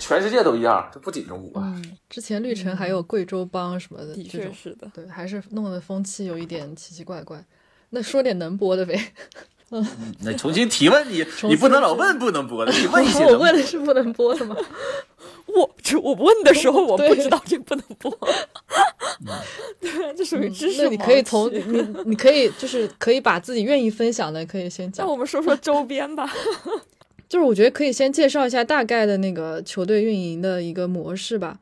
[0.00, 1.62] 全世界都一样，这不仅中国。
[1.62, 7.44] 嗯，之前绿城还有贵州帮什么的，的确是的，对，还是弄的风气有一点奇奇怪怪。
[7.90, 9.12] 那说点能播的呗。
[9.70, 9.86] 嗯，
[10.20, 14.56] 那重新提问你，你不能老问不能播的，你问一些 我问的是不能播的吗？
[15.54, 18.10] 我就我问的时候我不知道这不能播，
[19.80, 20.82] 对，这属于知识。
[20.82, 25.06] 那你可以从你你可以就是可以把自己愿意分享的可以先讲。
[25.06, 26.30] 那我们说说周边吧，
[27.28, 31.58] 就是我觉得可以先介绍一下大概的那个球队运营的一个模式吧，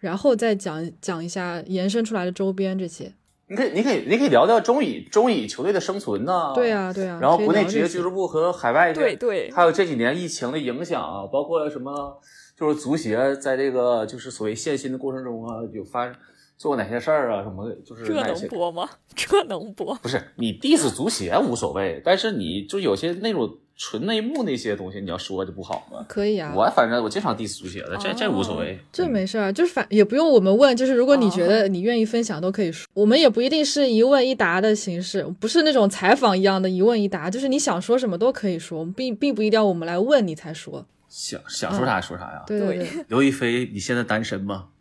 [0.00, 3.12] 然后再讲讲一下延伸出来的周边这些。
[3.50, 6.52] 你可以你可以你可以聊聊中乙中乙球队的生存呢？
[6.54, 7.18] 对啊对啊。
[7.22, 12.20] 然后国内职业俱乐部和海外对对，还有这几年疫情的影响啊，包括什么？
[12.58, 16.10] 就是足协在这个就是所谓限薪的过程中啊，有发
[16.56, 17.42] 做过哪些事儿啊？
[17.44, 18.88] 什么就是这能播吗？
[19.14, 19.94] 这能播？
[20.02, 26.04] 不是你 diss 足协无所谓，但是你就有些那种纯内幕那些东西，你要说就不好吗？
[26.08, 40.84] 可以啊，我反正我经常 diss 足协的，这这无所谓，这没事儿，就是反也不用我们问，就是如果你觉得你愿意分享都可以说，我们也不一定是一问一答的形式，不是那种采访一样的一问一答，就是你想说什么都可以说，并并不一定要我们来问你才说。
[41.08, 42.42] 想想说啥说啥呀？
[42.46, 44.68] 对对，刘亦菲，你现在单身吗？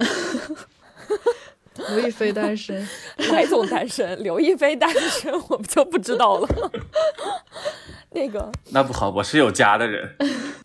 [1.89, 2.87] 刘亦菲单身，
[3.31, 6.47] 赖总单身，刘亦菲单身，我们就不知道了。
[8.11, 10.15] 那个，那不好，我是有家的人。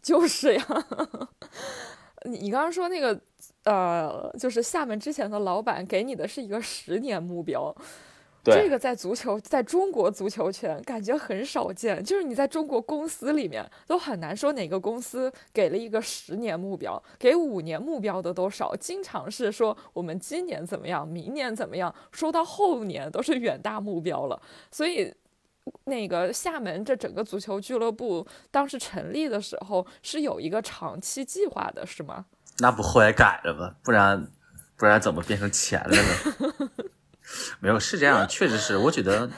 [0.02, 0.66] 就是呀，
[2.24, 3.20] 你你刚刚说那个，
[3.64, 7.74] 呃，就是厦门之前的老板给你的是一个十年目标。
[8.44, 24.42] 这个在足球，在中国足球圈感觉很少见，就是你在中国公司里面都很难说哪个公司给了一个十年目标，给五年目标的都少，经常是说我们今年怎么样，明年怎么样，说到后年都是远大目标了。
[24.72, 25.14] 所以，
[25.84, 32.24] 那个厦门这整个足球俱乐部当时成立的时候是有一个长期计划的，是吗？
[32.58, 33.76] 那不后来改了吧？
[33.84, 34.26] 不然，
[34.76, 36.70] 不然怎么变成钱了呢？
[37.60, 38.76] 没有是这样，确实是。
[38.76, 39.30] 我觉得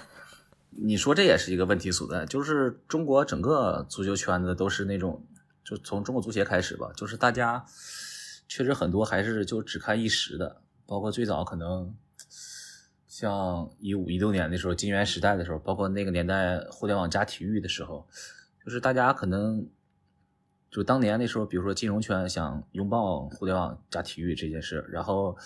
[0.70, 5.24] 你说这也是一个问题所在，就是中国整个足球圈子都是那种，
[5.64, 7.64] 就从中国足协开始吧，就是大家
[8.48, 10.62] 确实很多还是就只看一时的。
[10.87, 11.94] 包括最早可能
[13.07, 18.07] 像一五一六年的时候，金元时代的时候，包括那个年代互联网加体育的时候，
[18.64, 19.66] 就是大家可能
[20.70, 25.38] 就当年那时候，比如说金融圈想拥抱互联网加体育这件事，然后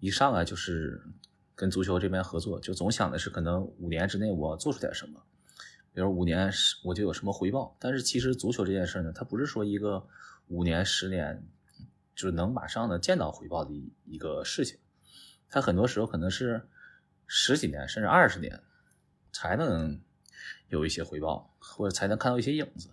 [0.00, 1.00] 一上来就是。
[1.54, 5.22] 跟足球这边合作，就总想的是可能五年之内我做出点什么，
[5.92, 7.76] 比如五年十我就有什么回报。
[7.78, 10.06] 但是其实足球这件事呢，它不是说一个
[10.48, 11.46] 五年十年
[12.14, 13.72] 就能马上的见到回报的
[14.06, 14.78] 一个事情，
[15.48, 16.66] 它很多时候可能是
[17.26, 18.60] 十几年甚至二十年
[19.30, 20.00] 才能
[20.68, 22.88] 有一些回报，或者才能看到一些影子。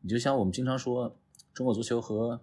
[0.00, 1.18] 你就像我们经常说，
[1.52, 2.42] 中国足球和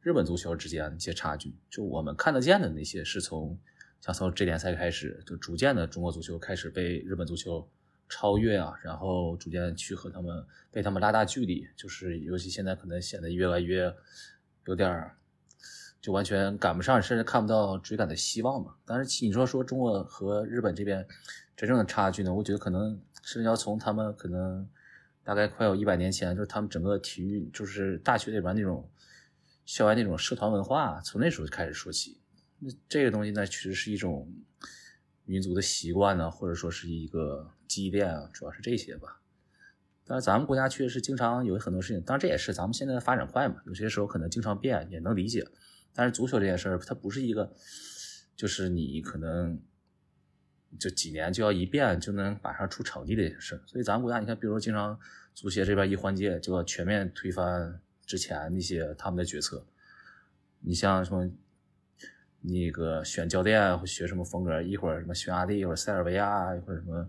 [0.00, 3.58] 日本足球之间一些差距，就我们看得见的那些是从。
[4.00, 7.68] 像从这联赛开始，就逐渐的中国足球开始被日本足球
[8.08, 13.94] 超越啊，然后逐渐去和他们被他们拉大距离，就是尤其现在可能显得越来越
[14.66, 15.10] 有点
[16.00, 18.74] 就完全赶不上，甚至看不到追赶的希望嘛。
[18.86, 21.06] 但是你说说中国和日本这边
[21.54, 22.32] 真正的差距呢？
[22.32, 24.66] 我觉得可能是要从他们可能
[25.22, 28.90] 大概快有一百年前，就是他们整个体育就是大学里边那种
[29.66, 32.19] 校园那种社团文化，从那时候就开始说起。
[32.60, 34.30] 那这个东西呢，其实是一种
[35.24, 39.20] 民族的习惯呢，或者说是一个积淀啊，主要是这些吧。
[40.04, 45.46] 但是咱们国家确实是经常有很多事情，当然这也是咱们现在的发展快嘛，有些时候可能经常变，也能理解。
[45.94, 47.50] 但是足球这件事儿，它不是一个，
[48.36, 49.58] 就是你可能
[50.78, 53.62] 就几年就要一变就能马上出成绩的事。
[53.66, 54.98] 所以咱们国家，你看，比如说经常
[55.32, 59.64] 足协这边一换届就要全面推翻之前那些他们的决策。
[60.60, 61.30] 你像什么？
[62.42, 64.62] 那个选教练会学什么风格？
[64.62, 67.06] 一会儿什么匈牙利，一会儿塞尔维亚，一会儿什么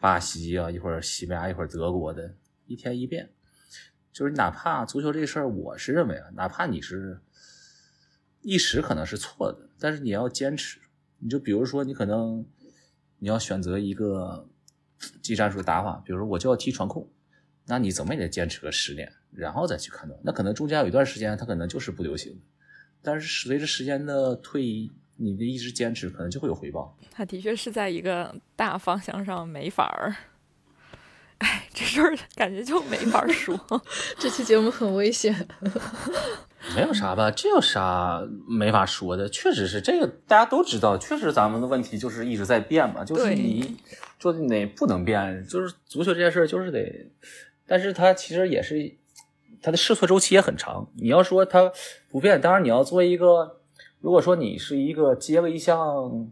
[0.00, 2.34] 巴西啊，一会儿西班牙，一会儿德国的，
[2.66, 3.30] 一天一变。
[4.12, 7.20] 就是哪怕足球这事儿，我是认为啊，哪怕你是
[8.42, 10.80] 一时可能是错的，但是你要坚持。
[11.18, 12.44] 你就比如说，你可能
[13.18, 14.48] 你要选择一个
[15.22, 17.08] 技战术打法，比如说我就要踢传控，
[17.66, 20.14] 那你怎么也得坚持个十年，然后再去看到。
[20.22, 22.40] 那可能中间有一段时间，他可能就是不流行。
[23.04, 26.96] 但是随着时间的推移，你的一直坚持可能就会有回报。
[27.10, 30.16] 他的确是在一个大方向上没法儿，
[31.38, 33.56] 哎，这事儿感觉就没法说。
[34.18, 35.46] 这期节目很危险。
[36.74, 37.30] 没有啥吧？
[37.30, 39.28] 这有啥没法说的？
[39.28, 40.96] 确实是这个，大家都知道。
[40.96, 43.76] 确实，咱们的问题就是一直在变嘛，就是你
[44.18, 47.10] 说的那不能变，就是足球这件事儿就是得，
[47.66, 48.96] 但是它其实也是。
[49.64, 50.86] 它的试错周期也很长。
[50.96, 51.72] 你要说它
[52.10, 53.60] 不变，当然你要做一个，
[53.98, 56.28] 如果说你是一个接了一项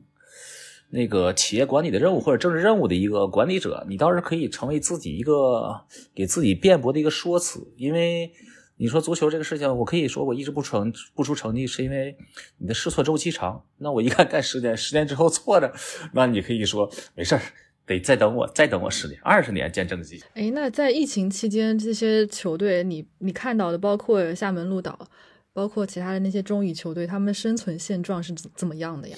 [0.90, 5.82] 那个企业管理的任务或者政治任务的一个管理者，你倒是可以成为自己一个
[6.14, 7.72] 给自己辩驳的一个说辞。
[7.78, 8.30] 因为
[8.76, 12.14] 你说足球这个事情，我可以说我一直不成不出成绩，是因为
[12.58, 13.64] 你的试错周期长。
[13.78, 15.72] 那我一看干十年，十年之后错了，
[16.12, 17.40] 那你可以说没事儿，
[17.86, 20.22] 得再等我，再等我十年、二十年见政绩。
[20.34, 25.08] 哎，那在疫情期间，这些球队你你看到的，包括厦门鹭岛，
[25.52, 29.16] 包括其他的那些中乙球队，他们的生存现状是怎怎么样的呀？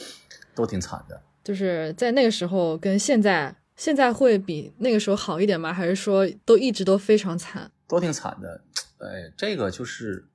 [0.54, 1.22] 都挺惨的。
[1.42, 5.72] 就是在那个时候跟现在，现在会比那个时候好一点吗？
[5.72, 7.70] 还是说都一直都非常惨？
[7.86, 8.62] 都挺惨的。
[8.98, 10.26] 哎，这个就是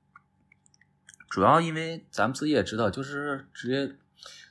[1.28, 3.90] 主要因为咱们自己也知道，就是职业，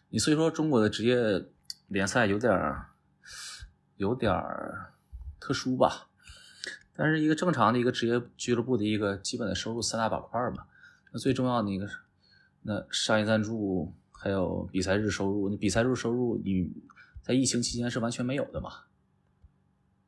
[0.09, 1.45] 你虽说中国的职业
[1.87, 2.88] 联赛有点儿
[3.99, 4.93] 有点儿
[5.39, 6.09] 特殊吧，
[6.95, 10.65] 但是一个正常的一个职业俱乐部的一个基本的收入三大板块嘛，
[11.13, 11.99] 那最重要的一个是
[12.63, 13.93] 那商业赞助。
[14.21, 16.69] 还有比赛日收入，那比赛日收入你
[17.21, 18.69] 在疫情期间是完全没有的嘛？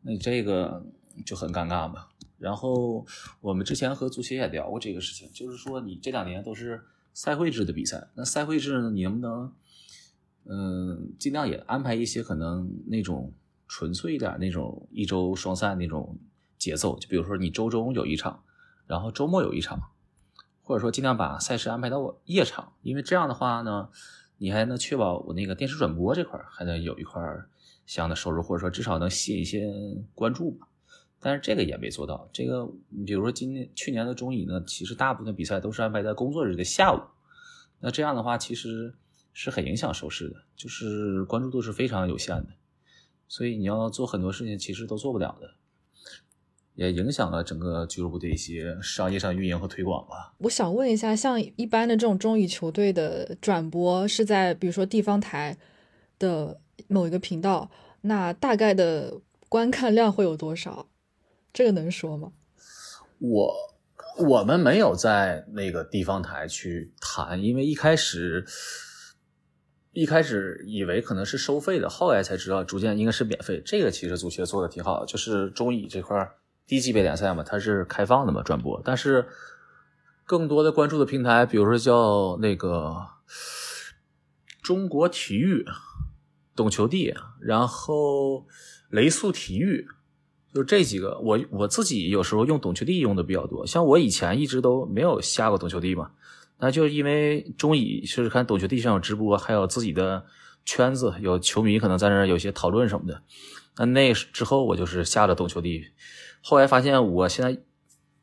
[0.01, 0.85] 那这个
[1.25, 2.07] 就很尴尬嘛。
[2.37, 3.05] 然后
[3.39, 9.53] 我们之前和足协也聊过这个事情，就是说你这两年都是赛会制的比赛，那赛会制呢，你能不能
[10.43, 13.31] 嗯尽量也安排一些可能那种
[13.71, 16.19] 纯粹一点那种一周双赛那种
[16.57, 16.99] 节奏？
[16.99, 18.43] 就比如说你周中有一场，
[18.85, 19.79] 然后周末有一场。
[20.63, 23.89] 或者说尽量把赛事安排到夜场，因为这样的话呢，
[24.37, 27.21] 你还能确保我那个电视转播这块还能有一块
[27.85, 29.69] 相应的收入，或者说至少能吸引一些
[30.13, 30.67] 关注吧。
[31.19, 32.29] 但是这个也没做到。
[32.33, 32.67] 这个，
[33.05, 37.01] 比如说今年、去年的中乙呢，其实大部分比赛都是安排在工作日的下午，
[37.79, 38.93] 那这样的话其实
[39.33, 42.49] 是很影响收视的，就是关注度是非常有限的。
[43.31, 45.51] 所以你要做很多事情，其实都做不了的。
[46.75, 50.33] 也影响了整个俱乐部的一些商业上运营和推广吧。
[50.39, 55.57] 我想问一下，像一般的这种中乙球队的转播是在比如说地方台
[56.19, 60.89] 的某一个频道，那大概的观看量会有多少？
[61.53, 62.33] 这个能说吗？
[63.19, 63.55] 我
[64.17, 68.45] 我们没有在那个地方台去谈，因为一开始
[69.93, 73.61] 一开始以为可能是收费的，后来才知道逐渐应该是免费。
[73.65, 76.31] 这个其实足协做的挺好，就是中乙这块。
[76.67, 78.81] 低级别联赛嘛，它是开放的嘛，转播。
[78.85, 79.27] 但是
[80.25, 82.95] 更多的关注的平台，比如说叫那个
[84.61, 85.65] 中国体育、
[86.55, 88.45] 懂球帝，然后
[88.89, 89.85] 雷速体育，
[90.53, 91.19] 就这几个。
[91.19, 93.67] 我我自己有时候用懂球帝用的比较多。
[93.67, 96.11] 像我以前一直都没有下过懂球帝嘛，
[96.61, 100.23] 那就因为中乙是看懂球帝上有直播，还有自己的
[100.63, 103.23] 圈子有球迷可能在那有些讨论什么的。
[103.77, 105.87] 那那之后我就是下了懂球帝。
[106.41, 107.59] 后来发现，我现在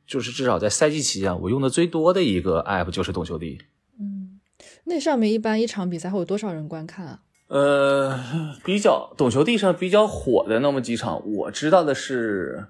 [0.06, 3.58] 就是至少在赛季期间，我用的最多的一个 app 就是懂球帝。
[3.98, 4.38] 嗯，
[4.84, 7.22] 那上面一般一场比赛会有多少人观看啊？
[7.48, 12.66] 呃，比较懂球帝上比较火的那么几场，我知道的是，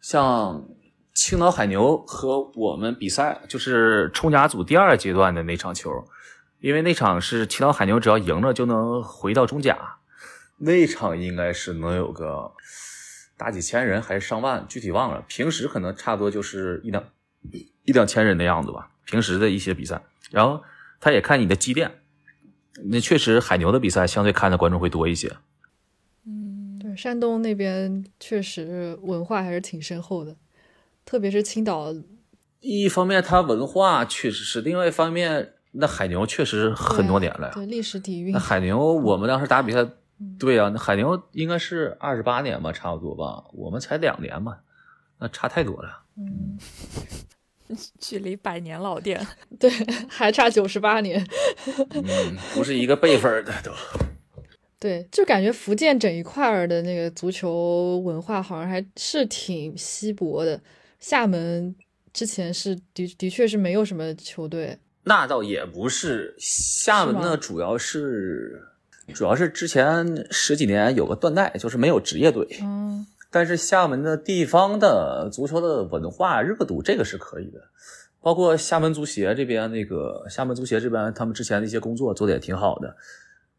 [0.00, 0.66] 像
[1.14, 5.90] 青岛海牛和我们比赛，就是冲甲组第二阶段的那场球，
[6.60, 9.96] 因为那场是青岛海牛只要赢了就能回到中甲，
[10.58, 12.52] 那场应该是能有个。
[13.36, 15.24] 大几千人还是上万，具体忘了。
[15.26, 17.02] 平时可能差不多就是一两
[17.84, 18.90] 一两千人的样子吧。
[19.06, 20.62] 平时的一些比赛，然后
[21.00, 21.90] 他也看你的积淀。
[22.84, 25.34] 那确实海牛的比赛相对看的观众会多一些。
[26.26, 30.36] 嗯，对，山东那边确实文化还是挺深厚的，
[31.10, 31.92] 特别是青岛。
[32.60, 37.50] 一方面，它文化确实是；另外一方面，那海牛确实很多年了。
[37.52, 38.32] 对，历史底蕴。
[38.32, 39.84] 那海牛，我们当时打比赛。
[40.38, 43.42] 对呀，那海牛应该是二十八年吧，差不多吧。
[43.54, 44.58] 我们才两年嘛，
[45.18, 46.02] 那差太多了。
[46.16, 46.56] 嗯，
[47.98, 49.26] 距离百年老店，
[49.58, 49.68] 对，
[50.08, 51.26] 还差九十八年。
[51.90, 53.72] 嗯，不是一个辈分的都。
[54.78, 60.60] 对，就感觉福建整一块儿的那个足球文化好像还是挺稀薄的。
[61.00, 61.74] 厦门
[62.12, 64.78] 之前是的的确是没有什么球队。
[65.02, 68.66] 那倒也不是，厦门呢主要是。
[69.12, 72.46] 主要是之前十几年有个断代，就是没有职业队。
[72.62, 77.60] 嗯，但是厦门的地方的足球的文化热度，这个是可以的。
[78.20, 82.96] 包括厦门足协这边，那个厦门足协这边，他们之前的一些工作做的也挺好的。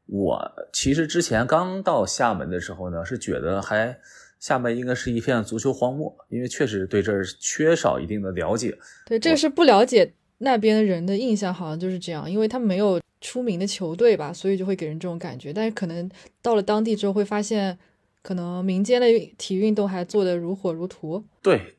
[0.05, 0.39] 我
[0.71, 3.99] 其实之前刚到厦门的时候呢，是觉得还
[4.41, 8.77] 厦门应该是一片足球荒漠，因为确实对这儿缺少一定的了解。
[9.05, 12.99] 对，这个是不了解那边的人的印象，好像就是这样，因为他没有。
[13.23, 15.53] 出名的球队吧，所以就会给人这种感觉。
[15.53, 16.09] 但是可能
[16.41, 17.77] 到了当地之后，会发现
[18.23, 21.23] 可能民间的体育运动还做得如火如荼。
[21.39, 21.75] 对，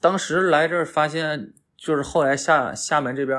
[0.00, 3.36] 当时来这儿发现，就是后来厦厦门这边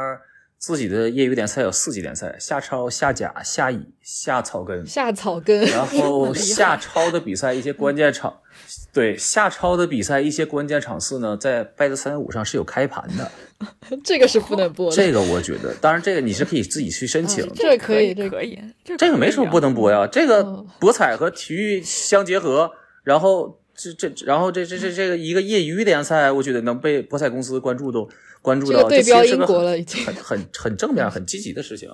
[0.59, 4.85] 自己的业余联赛有四级联赛：夏超、夏甲、夏乙、夏草根。
[4.85, 8.39] 夏草根，然后 夏超的比赛一些关键场，
[8.91, 13.31] 对夏超的比赛一些关键场次呢，在拜德三六五上是有开盘的。
[14.03, 14.95] 这个是不能播的。
[14.95, 17.47] 这个我觉得，当然这个你是可以自己去申请。
[17.55, 18.59] 这可以，这可以，
[18.97, 20.07] 这个没什么不能播呀。
[20.07, 20.43] 这个
[20.79, 22.71] 博彩和体育相结合，
[23.03, 28.09] 然后这这，然后这这这这个一个业余联赛，我觉得能被博彩公司关注都。
[28.47, 31.91] 关注到，对标英国了，已经很很 很正面、很积极的事情。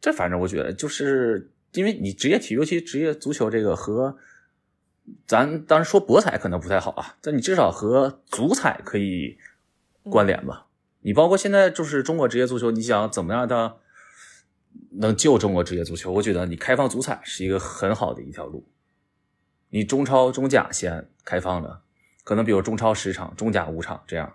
[0.00, 4.16] 这反正我觉得，就是因为你职业体育，尤其职业足球这个和
[5.26, 9.36] 咱当时说博彩可能不太好啊，但你至少和足彩可以
[10.04, 10.66] 关联吧。
[11.02, 13.76] 你包括现在就是中国职业足球，你想怎么样的
[14.92, 16.10] 能救中国职业足球？
[16.10, 18.66] 我觉得你开放足彩是一个很好的一条路。
[19.68, 21.82] 你中超、中甲先开放了，
[22.24, 24.32] 可能比如中超十场，中甲五场这样。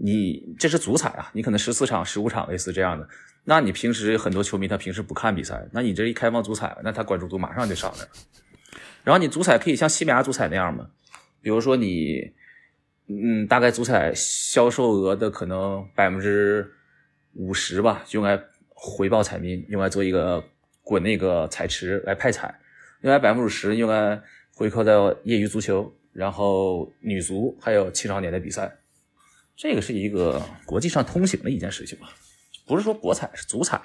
[0.00, 3.08] 你这是足彩啊，你可能十四场、十五场类似这样的。
[3.44, 8.08] 那你平时很多球迷他平时不看比赛，那你这一开放足彩，那他关注度马上就上来了。
[9.02, 10.88] 然后你足彩可以像西班牙足彩那样嘛？
[11.40, 12.32] 比如说你，
[13.06, 16.70] 嗯，大概足彩销售额的可能百分之
[17.34, 18.38] 五十吧，用来
[18.68, 20.44] 回报彩民，用来做一个
[20.82, 22.54] 滚那个彩池来派彩，
[23.00, 24.20] 另外百分之五十用来
[24.54, 28.70] 回扣到业余足球，然后女足还有青少年的比赛。
[29.58, 32.10] 这个是一个国际上通行的一件事情吧，
[32.64, 33.82] 不是说国彩是足彩。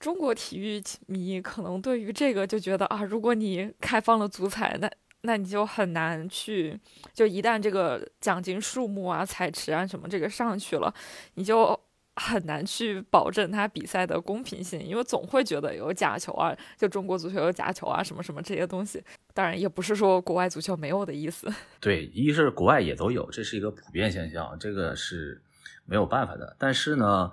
[0.00, 4.90] 中国体育迷可能对于这个就觉得啊，如果你开放了足彩，那
[5.20, 6.80] 那你就很难去，
[7.12, 10.92] 就一旦这个奖金数目啊、彩池啊什么这个上去了，
[11.34, 11.78] 你就。
[12.16, 19.02] 很难去保证他比赛的公平性，因为总会觉得有假球啊，就中国足球有假球啊，什么什么这些东西。
[19.32, 21.52] 当然，也不是说国外足球没有的意思。
[21.80, 25.42] 对，一是国外也都有，这是一个普遍现象，这个是
[25.84, 26.54] 没有办法的。
[26.56, 27.32] 但是呢，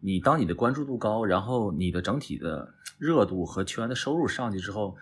[0.00, 4.96] 你当你的关注度高，然后你的整体的热度和球员的收入上去之后，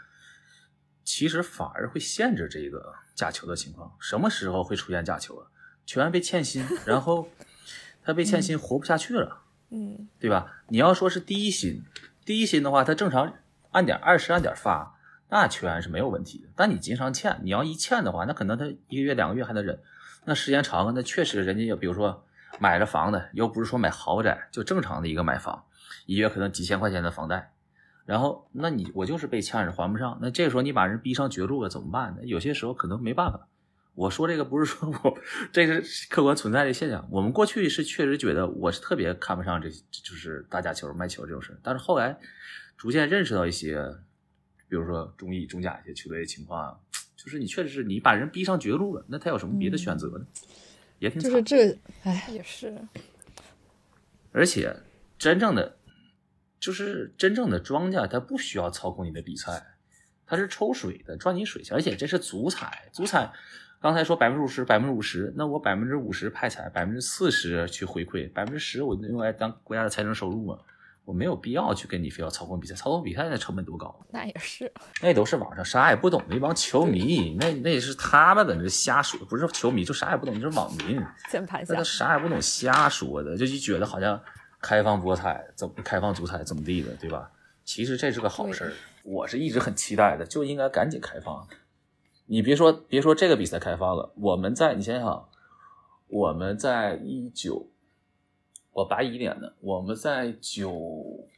[1.05, 3.95] 其实反而会限制这个假球的情况。
[4.01, 5.47] 什么时候会出现假球啊？
[5.87, 7.29] 球员被欠薪，然后。
[8.05, 10.53] 他被欠薪活不下去了，嗯，对吧？
[10.69, 11.83] 你要说是低薪，
[12.25, 13.33] 低薪的话，他正常
[13.71, 14.99] 按点二十按点发，
[15.29, 16.49] 那球员是没有问题的。
[16.57, 19.79] 但你经常欠，你要一欠的话，那可能他一个月两个月还能忍，
[20.25, 22.25] 那时间长了，那确实人家也比如说
[22.59, 25.65] 买了房子，又不是说买豪宅，就正常的一个买房，
[26.07, 27.53] 一月可能几千块钱的房贷，
[28.05, 32.23] 然后那你我就是被欠着还不上，那这个时候你把人逼上绝路了怎么办呢？
[32.25, 33.49] 有些时候可能没办法。
[33.95, 35.19] 我说这个不是说我，
[35.53, 37.07] 这个客观存在的现象。
[37.11, 41.59] 我们过去是确实觉得我是特别看不上这，就是打假球卖球这种事。
[41.63, 42.19] 但是后来
[42.79, 43.85] 逐渐认识到一些，
[44.67, 46.81] 比如说中乙、中甲一些球队的情况，
[47.17, 50.27] 就是你确实是你把人逼上绝路了，那他有什么别的选择呢？
[50.99, 52.75] 也挺就是这，哎，也是。
[54.33, 54.75] 而且
[55.19, 55.77] 真正的
[56.59, 59.77] 就是真正的庄家，他不需要操控你的比赛，
[60.25, 61.77] 他是抽水的，赚你水钱。
[61.77, 63.31] 而且这是足彩，足彩。
[63.83, 70.57] 刚才说百分之五十，百分之五十，那我百分之五十派彩，百分之四十去回馈，百分之十我用来当国家的财政收入嘛？
[71.05, 73.93] 我没有必要去跟你非要操控比赛，操控比赛那成本多高？
[74.13, 84.21] 那也是，那都是网上啥也不懂的一帮球迷，那那也是他们在那瞎说，不是球迷就啥也不懂，就是网民， 键盘侠，啥也不懂瞎说的，就就觉得好像
[84.61, 87.29] 开放博彩怎么开放足彩怎么地的，对吧？
[87.65, 88.73] 其实这是个好事儿，
[89.03, 91.45] 我是一直很期待的，就应该赶紧开放。
[92.33, 95.29] 你别说，别说这个比赛开放了，我们在你想想，
[96.09, 97.69] 我们在一九，
[98.73, 101.29] 我八一年的，我们在九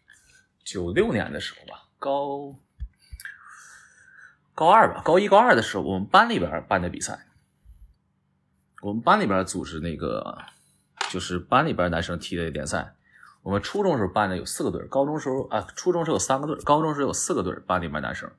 [0.64, 2.54] 九六年的时候吧，高
[4.54, 7.26] 高二吧，高一高二的时候，我们班里边办的比赛，
[8.80, 10.44] 我们班里边组织那个，
[11.10, 12.94] 就是班里边男生踢的联赛，
[13.42, 18.30] 我们初中时候办的有四个队，高中时候啊，初中时候有三个队，高中时候有四个队，班里边男生。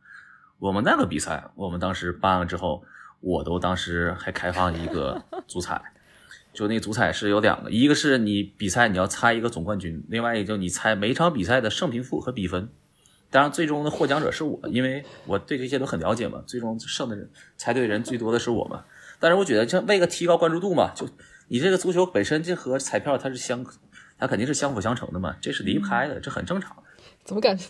[0.60, 2.84] 我们那个比赛，我们当时办了之后，
[3.20, 5.82] 我都当时还开放一个 足彩，
[6.54, 12.70] 就那足彩是有两个，一个是你比赛你要猜一个总冠军，另外一个就你猜每场比赛的胜平负和比分。
[13.30, 16.42] 当然，最终的获奖者是我，因为我对这些都很了解嘛。
[16.48, 18.86] 最终胜的人猜对的人最多的是我嘛。
[19.20, 21.06] 但是我觉得，这为了提高关注度嘛，就
[21.50, 23.66] 你这个足球本身就和彩票它是相，
[24.18, 26.78] 它肯定是相辅相成的嘛，这是离不开的，这很正常。
[27.26, 27.66] 怎么感觉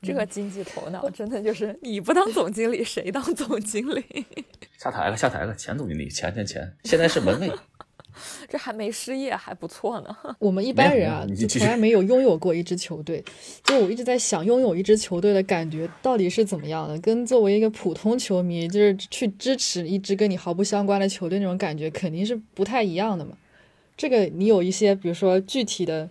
[0.00, 4.04] 这个经济头脑真的就是你不当总经理谁当总经理？
[4.78, 7.50] 下台了，下台了，前总经理，钱钱钱，现在是门卫，
[8.48, 10.16] 这还没失业，还不错呢。
[10.38, 13.24] 我们一般人啊，就从来没有拥有过一支球队。
[13.64, 16.96] 就我一直在想，拥有一支球队的感觉到底是怎么样的？
[17.00, 23.32] 跟作为一个普通球迷，就是去支持一支跟你毫不相关的球队那种感觉，肯定是不太一样的嘛。
[23.96, 26.08] 这个你有一些，比如说具体的。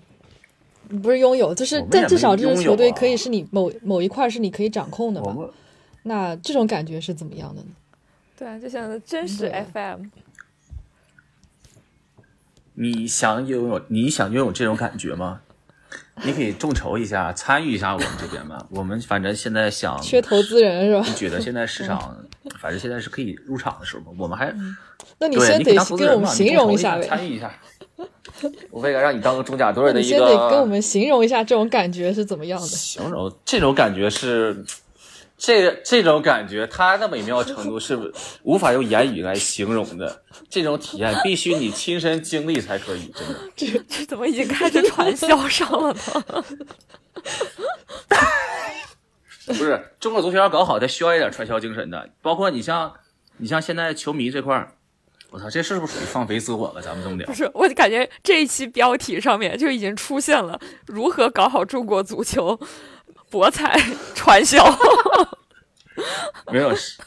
[1.02, 5.36] 不是拥有，就是但至少这支球队啊可以是你某某一块是你可以掌控的吧？
[6.04, 7.68] 那这种感觉是怎么样的呢？
[8.38, 10.04] 对啊，就像真实 FM，
[12.76, 15.42] 你想拥有你想拥有这种感觉吗？
[16.24, 18.66] 你可以众筹一下，参与一下我们这边嘛。
[18.72, 21.04] 我们反正现在想缺投资人是吧？
[21.08, 22.18] 你觉得现在市场，
[22.60, 24.12] 反正现在是可以入场的时候嘛。
[24.18, 24.54] 我们还
[25.20, 27.52] 那你，先得给我们形容一下呗，参与一下。
[28.72, 32.68] 我为了让你当个中甲队那的一你先得跟我们形容一下这种感觉是怎么样的。
[32.68, 34.64] 形容，这种感觉是，
[35.38, 40.22] 这这种感觉，它的美妙程度是无法用言语来形容的。
[40.50, 43.36] 这种体验必须你亲身经历才可以，真的。
[43.56, 46.00] 这这怎么已经开始传销上了呢？
[49.48, 52.10] 不是中国足球要搞好，它需要一点传销精神的。
[52.22, 52.94] 包括你像
[53.38, 54.74] 你像现在球迷这块儿，
[55.30, 56.82] 我操，这是不是属于放飞自我了？
[56.82, 62.60] 咱们这么聊不，是，我感觉这一期标题上面就已经出现了如何搞好中国足球
[63.30, 63.78] 博彩
[64.16, 64.64] 传销。
[66.52, 66.98] 没有是，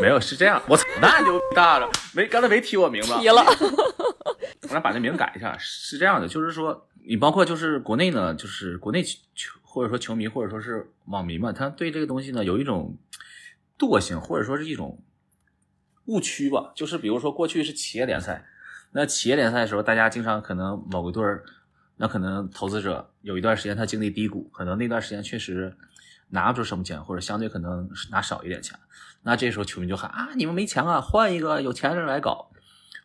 [0.00, 0.62] 没有是这样。
[0.68, 1.90] 我操，那牛逼大了！
[2.14, 3.42] 没刚才没提我名字，提了，
[4.68, 5.56] 我来把这名改一下。
[5.58, 9.18] 是这样的，就是说，你包括就是国内呢，就是国内球
[9.62, 12.96] 或者说球迷或者说是网民嘛，他对这个东西呢有一种
[13.78, 15.02] 惰性，或者说是一种
[16.08, 16.72] 误区吧。
[16.74, 18.44] 就是比如说过去是企业联赛，
[18.90, 21.44] 那企业联赛的时候，大家经常可能某个队儿，
[21.96, 25.74] 那可能投资者有一段时间他经历低谷，可能那段时间确实
[26.30, 28.78] 拿不出什么钱，或者相对可能拿少一点钱。
[29.22, 32.50] 那这时候球迷就喊啊，你们没钱啊，换一个有钱人来搞。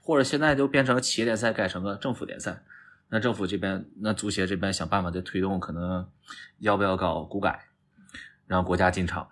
[0.06, 2.62] 或者现在就变成企业联赛改成了政府联赛，
[3.08, 6.06] 那政府这边那足协这边想办法再推动，可能
[6.60, 7.68] 要不要搞股改，
[8.46, 9.26] 让国家进场，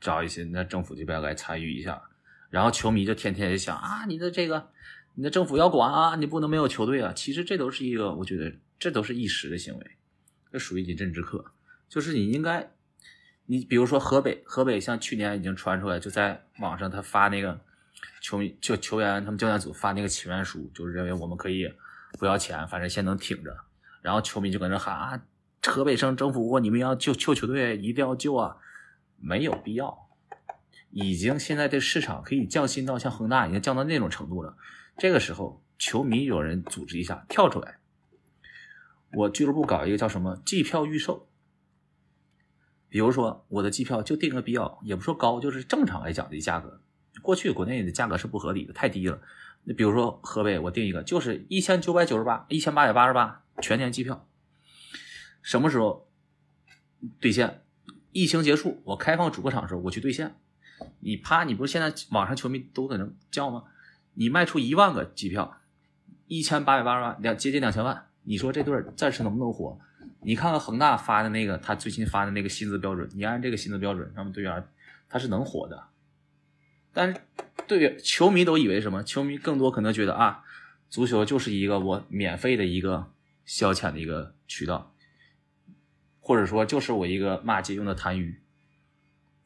[0.00, 2.00] 找一些那政府这边来参与一下，
[2.50, 4.68] 然后球迷就天天就想啊，你的这个
[5.14, 7.12] 你的政府要管啊，你不能没有球队啊。
[7.14, 9.86] 其实这都是一个，我觉得这都是一时的行为，
[10.52, 11.44] 这属于饮鸩止渴，
[11.88, 12.70] 就是你应该。
[13.46, 17.60] 你比如说河北，河北像去年已经传出来，就在网上他发那个
[18.22, 21.68] 球迷就球员他们教练组发那个请愿书，就是认为我们可以
[22.16, 23.52] 不要钱，反正先能挺着。
[24.02, 25.20] 然后球迷就搁那喊啊，
[25.66, 28.56] 河北省政府，你们要救救球队，一定要救啊！
[29.18, 30.08] 没有必要，
[30.90, 34.56] 已经现在这市场可以降薪到像恒大已经降到那种程度了。
[34.98, 37.78] 这个时候，球迷有人组织一下跳出来，
[39.12, 41.28] 我俱乐部搞一个叫什么季票预售。
[42.88, 46.82] 比如说，我的机票就定个比较，也不说高，就是正常来讲的价格。
[47.22, 49.22] 过去国内的价格是不合理的，太低了。
[49.62, 54.26] 那比如说河北，我定一个就是一千九百九十八，一千八百八十八全年机票。
[55.40, 56.10] 什么时候
[57.20, 57.62] 兑现？
[58.12, 60.34] 疫情结束，我开放主客场的时候，我去兑现。
[61.00, 63.64] 你啪，你不是现在网上球迷都在那叫吗？
[64.14, 65.58] 你卖出一万个机票，
[66.26, 68.06] 一千八百八十万，两接近两千万。
[68.24, 69.78] 你说这队儿暂时能不能活？
[70.22, 74.66] 你看看恒大发的那个，他最新发的那个薪资标准，你按这个薪资标准，他们队员
[75.08, 75.84] 他是能活的。
[76.92, 77.20] 但是
[77.66, 79.02] 队员球迷都以为什么？
[79.02, 80.42] 球迷更多可能觉得啊，
[80.88, 83.10] 足球就是一个我免费的一个
[83.44, 84.92] 消遣的一个渠道，
[86.20, 88.39] 或者说就是我一个骂街用的贪娱，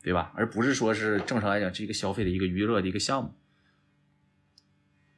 [0.05, 0.31] 对吧？
[0.37, 3.33] 而不是说是正常来讲是一个消费的一个娱乐的一个项目。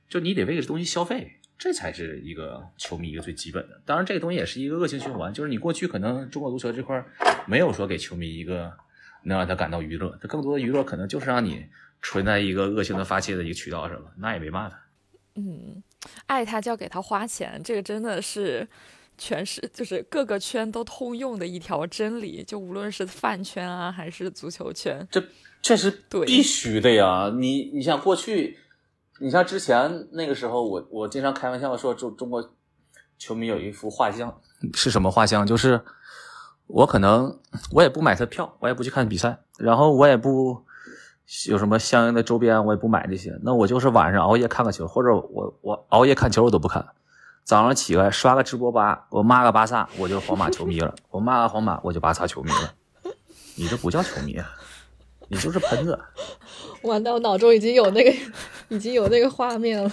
[0.09, 3.83] 就你得为这东西消费，这才是一个球迷一个最基本的。
[3.85, 7.05] 当然，这个东西也是一个恶性循环，就是你过去可能中国足球这块
[7.49, 8.73] 没有说给球迷一个
[9.25, 11.67] 能让他感到娱乐，他更多的娱乐可能就是让你
[12.01, 14.89] 存在一个恶性的发泄的一个渠道上了，那也没办法。
[15.35, 15.83] 嗯，
[16.27, 18.67] 爱他就要给他花钱，这个真的是
[19.19, 25.23] 全是就是各个圈都通用的一条真理，就无论是饭圈啊还是足球圈，这
[25.63, 27.33] 这是对必须的呀！
[27.37, 28.59] 你你像过去，
[29.21, 32.55] 你像之前那个时候，我我经常开玩笑说，中中国
[33.19, 34.41] 球迷有一幅画像，
[34.75, 35.47] 是什么画像？
[35.47, 35.81] 就是
[36.67, 37.39] 我可能
[37.73, 40.63] 我也不买他票，我也不去看比赛，然后我也不
[41.49, 43.37] 有什么相应的周边，我也不买这些。
[43.43, 46.87] 那我就是晚上熬夜看个球，或者我我熬夜看球我都不看，
[47.47, 52.75] 早上起来刷个直播吧，我骂个巴萨，我就皇马球迷了；我骂个皇马，我就巴萨球迷了。
[53.55, 54.51] 你这不叫球迷啊，
[55.29, 55.97] 你就是喷子。
[56.83, 58.13] 完蛋，我脑中已经有那个
[58.69, 59.93] 已经有那个画面了，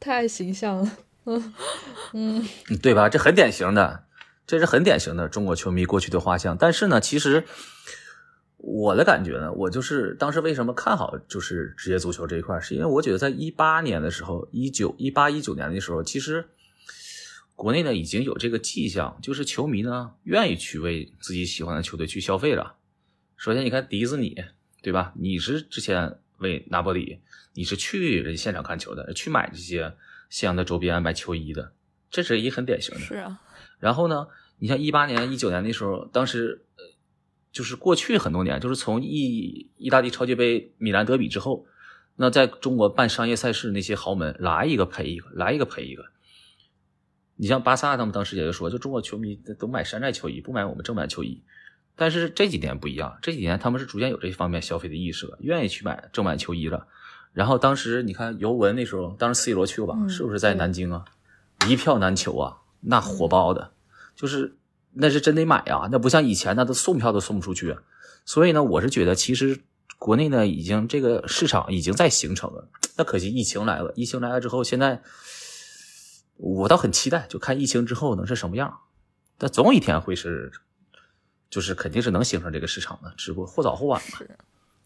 [0.00, 0.90] 太形象了。
[1.26, 1.54] 嗯
[2.14, 3.10] 嗯，嗯对吧？
[3.10, 4.04] 这很典型的，
[4.46, 6.56] 这是很典型的中国球迷过去的画像。
[6.56, 7.44] 但是呢，其实
[8.66, 16.48] 我的感觉呢，我就是当时为什么看好就是职业足球这一块，是因为我觉得在一八年的时候，一九一八一九年的时候，其实
[17.54, 22.76] 国内呢已经有这个迹象，就是球迷呢愿意去为自己喜欢的球队去消费了。
[23.36, 24.34] 首先，你看迪斯尼，
[24.80, 25.12] 对吧？
[25.16, 27.20] 你是之前为拿波里，
[27.52, 29.94] 你是去人现场看球的，去买这些
[30.30, 31.72] 相应的周边、买球衣的。
[32.10, 33.00] 这是一很典型的。
[33.00, 33.40] 是啊。
[33.78, 36.84] 然后呢，你像一八年、一九年那时候，当时呃，
[37.54, 41.64] 就是过去很多年，就是从意意大利超级杯米兰德比之后，
[42.16, 46.04] 那在中国办商业赛事那些豪门来一个赔一个，来一个赔一个。
[47.36, 51.44] 你像巴萨他们当时也就说，就中国球迷都买山寨球衣，不买我们正版球衣。
[51.94, 56.88] 但是这几年不一样，这几年他们是逐渐有这方面消费的意识了，愿意去买正版球衣了。
[57.32, 61.04] 然后当时你看尤文那时候，当时 C 罗去过吧，是不是在南京啊？
[61.68, 63.72] 一票难求啊，那火爆的，
[64.16, 64.56] 就是
[64.94, 67.76] 那是真得买啊，那不像以前那都送票都送不出去。
[68.24, 69.60] 所以呢，我是觉得其实
[69.98, 72.68] 国内呢已经这个市场已经在形成了。
[72.96, 75.02] 那可惜疫情来了，疫情来了之后，现在
[76.36, 78.78] 我倒很期待，就看疫情之后能是什么样。
[79.36, 80.52] 但总有一天会是，
[81.50, 84.20] 就是肯定是能形成这个市场的，只不过或早或晚吧。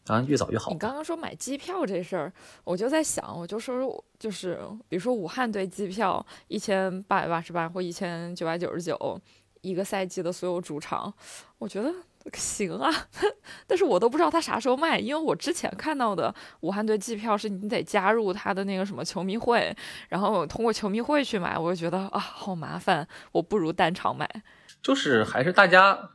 [0.04, 0.70] 当然越早越好。
[0.72, 2.32] 你刚刚说买机票这事儿，
[2.64, 9.20] 我就在想，我就说，就是比如说武汉对机票一千八百八十八或一千九百九十九
[9.61, 11.12] 一个赛季的所有主场，
[11.59, 11.92] 我觉得
[12.34, 12.90] 行啊。
[13.66, 19.76] 但是我都不知道他啥时候卖，因为我之前看到的武汉队机票是你得加入他的那个什么球迷会，
[20.09, 24.42] 然后通过球迷会去买，我就觉得啊好麻烦，我不如单场买。
[24.82, 26.11] 就是还是大家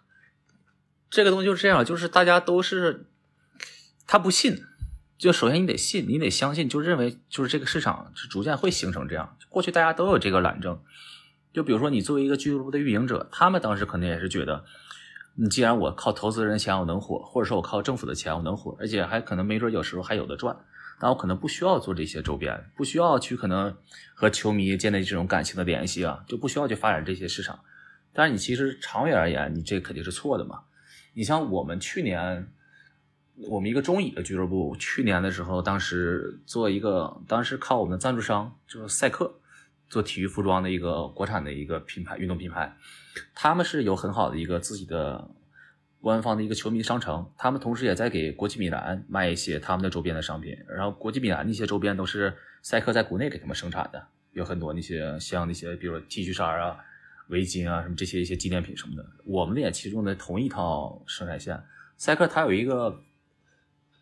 [1.09, 3.07] 这个东西就是这样，就是大家都是。
[4.05, 4.61] 他不信，
[5.17, 9.37] 就首先你得信，你得相信，就认为就是这个市场是逐渐会形成这样。
[9.47, 10.83] 过去大家都有这个懒政，
[11.53, 14.65] 就比如说你作为一个俱乐部的运营者，他们当时可能也是觉得，
[15.35, 20.57] 你既然我靠投资人钱我能火，或者说我靠政府的钱我能火，而且还可能没准有时候还有的赚，
[20.99, 23.75] 但我可能不需要做这些周边，不需要去可能
[24.13, 27.59] 和球迷建立这种感情的联系啊，就不需要去发展这些市场。
[28.11, 30.61] 但是你其实长远而言，你这肯定是错的嘛。
[31.13, 32.49] 你像我们去年。
[33.49, 39.39] 我们一个中乙的俱乐部，去年的时候，当时做一个，当时靠我们的赞助商就是赛克，
[39.93, 42.75] 做体育服装的一个国产的一个品牌，运动品牌，
[43.35, 45.29] 他们是有很好的一个自己的
[46.01, 56.77] 官方的一个球迷商城，他们同时也在给国际米兰卖一些他们的周边的商品，然后国际米兰那些周边都是赛克在国内给他们生产的，有很多那些像那些，比如 T 恤衫啊、
[57.27, 61.63] 围巾啊什么这些一些纪念品什么的，我们也其中的同一套生产线，
[61.97, 63.01] 赛克它有一个。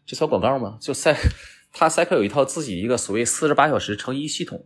[0.04, 0.78] 这算广告吗？
[0.82, 1.16] 就赛，
[1.72, 4.66] 他赛克有一套自己一个所谓四十八小时成衣系统。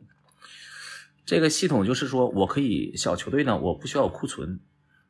[1.26, 4.60] 这个系统就是说我可以小球队呢，我不需要库存，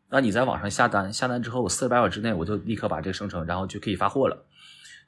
[0.10, 4.46] 那你在网上下单，下单之后四十八小时之内我就立刻把这个生成，然后就可以发货了。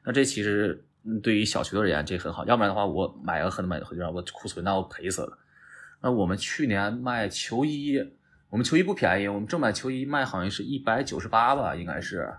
[0.03, 0.85] 那这其实
[1.23, 5.37] 对于小球队而言这很好，要不然的话我买了可能买的回让我库存，那我赔死了。
[6.01, 7.97] 那我们去年卖球衣，
[8.49, 12.33] 我们球衣不便宜，我们正版球衣卖好像是一百九十八吧，应该是。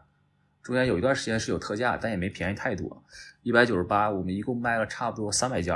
[0.63, 3.03] 中间有一段时间是有特价，但也没便宜太多，
[3.43, 5.75] 一百九十八，我们一共卖了差不多三百件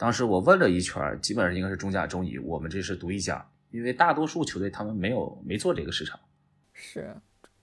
[0.00, 6.18] 当时我问了一圈，基本上应该是中甲、中乙，我们这是独一家，因为大多数球队他们没有没做这个市场。
[6.72, 7.14] 是，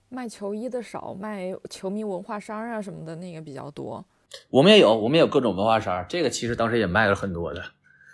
[0.08, 4.06] 卖球衣的少，卖球迷文化衫啊什么的那个比较多。
[4.50, 7.72] 我们也有，我们也有各种文化衫，这个其实当时也卖了很多的，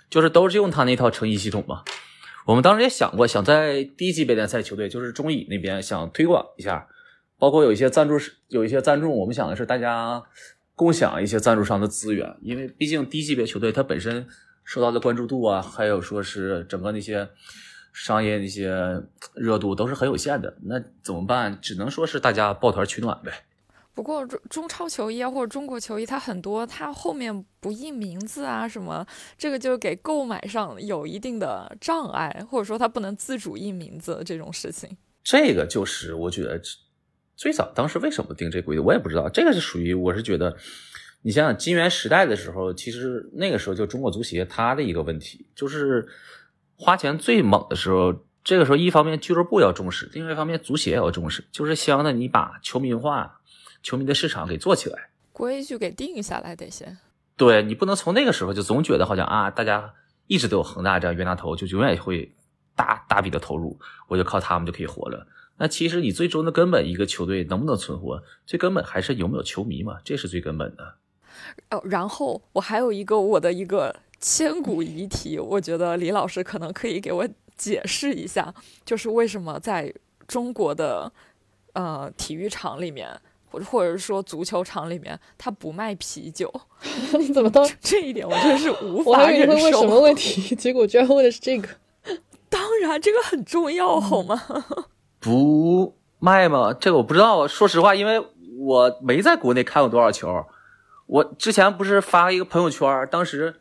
[0.09, 1.85] 就是都是用他那套成衣系统嘛。
[2.47, 6.89] 我们当时也想过，想在低级别联赛球队，就是中乙那边想推广一下。
[7.37, 10.23] 包括有一些赞助是有一些赞助，我们想的是大家
[10.77, 14.27] 共享一些赞助商的资源，因为毕竟低级别球队它本身
[14.65, 17.29] 受到的关注度啊，还有说是整个那些
[17.93, 19.01] 商业那些
[19.35, 20.57] 热度都是很有限的。
[20.63, 21.57] 那怎么办？
[21.61, 23.33] 只能说是大家抱团取暖呗。
[23.95, 29.07] 不过中中超球衣啊，或者中国球衣，它很多它后面不印名字啊什么，
[29.39, 34.97] 这个就给购买上有一定的障碍，或者说它不能自主印名字这种事情。
[35.23, 36.61] 这个就是我觉得。
[37.37, 39.29] 最早当时为什么定这规矩，我也不知道。
[39.29, 40.57] 这个是属于我是觉得，
[41.23, 46.09] 你想想金元时代的时候，其实那个时候就中国足协它的一个问题，就是
[46.77, 48.25] 花钱最猛的时候。
[48.45, 53.41] 这个时候一方面俱乐部要重视，另外一方面足协也要重视，就是希望呢你把球迷文化、
[53.83, 56.99] 球迷的市场给做起来，规矩给定下来得先。
[57.39, 59.95] 对你不能从那个时候就总觉得好像啊，大家
[60.27, 62.35] 一直都有恒大这样冤大头，就永远会
[62.77, 65.27] 大大笔的投入，我就靠他们就可以活了。
[65.59, 70.95] 那其实你最终的根本，一个球队能不能存活，最根本还是有没有球迷嘛，这是最根本的。
[71.71, 78.53] 哦，然后我还有一个我的一个千古遗题，我觉得李老师可能可以给我解释一下，
[78.85, 79.93] 就是为什么在
[80.27, 81.13] 中国的
[81.75, 83.09] 呃体育场里面，
[83.51, 86.53] 或者或者说足球场里面，他不卖啤酒？
[87.19, 89.65] 你怎么到这一点，我真是无法忍受。
[89.65, 90.55] 问什么问题？
[90.57, 91.69] 结果居然问的是这个？
[92.49, 94.41] 当然，这个很重要，好吗？
[95.25, 96.75] 不卖吗？
[96.79, 97.49] 这个我不知道。
[97.49, 98.23] 说实话，因为
[98.59, 100.45] 我没在国内看过多少球。
[101.07, 103.57] 我之前不是发一个朋友圈，当时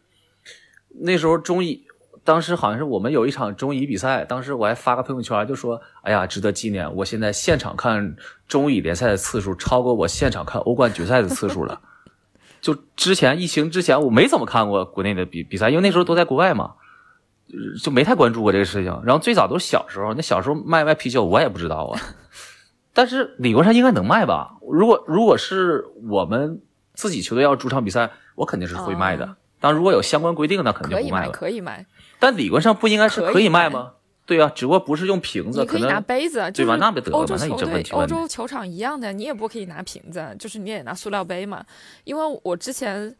[1.00, 1.86] 那时候中乙
[2.26, 6.94] 当时好像是我们有一场中乙比赛，当时我还发个朋友圈，就说：“哎呀，值得纪念！
[6.96, 11.80] 我现在现场看中乙联赛的次数超过我现场看欧冠决赛的次数了。”
[12.60, 16.76] 就之前疫情之前，我没怎么看过国内的比比赛，因为那时候都在国外嘛，
[17.82, 19.02] 就没太关注过这个事情。
[19.06, 22.00] 然后最早都是小时候，那小时候卖卖啤酒我也不知道啊。
[22.94, 24.56] 但是理论上应该能卖吧？
[24.70, 26.62] 如果如果是我们
[26.94, 29.36] 自己球队要主场比赛，我肯定是会卖的。
[29.60, 31.32] 但如果有相关规定，那肯定不卖了。
[31.32, 31.86] 可以卖，
[32.20, 33.94] 但理论上不应该是可以卖吗？
[34.26, 36.78] 对啊，只不过不是用瓶子，可以拿杯子，对吧？
[36.78, 41.62] 那不得了吗那你这问题欧洲球场一样的，你也不可以拿瓶子，就是你也拿塑料杯嘛。
[42.06, 43.14] 因为我之前，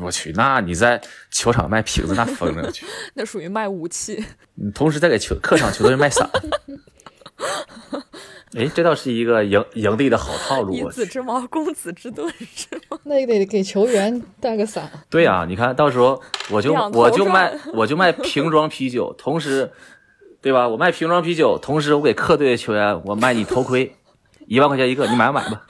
[0.00, 2.86] 我去，那你在球场卖瓶子，那疯了去。
[3.14, 4.22] 那属于卖武器。
[4.54, 6.28] 你同时在给球客场球队卖伞。
[8.56, 10.72] 哎，这倒是一个盈盈利的好套路。
[10.72, 12.98] 以子之矛攻子之盾是吗？
[13.04, 14.90] 那也得给球员带个伞。
[15.10, 16.20] 对呀、你看到时候
[16.50, 19.70] 我就我就卖我就卖瓶装啤酒，同时，
[20.40, 20.66] 对吧？
[20.66, 23.94] 我卖瓶装啤酒，同时我给客队的球员我卖你头盔，
[24.46, 25.66] 一万块钱一个，你买不买吧？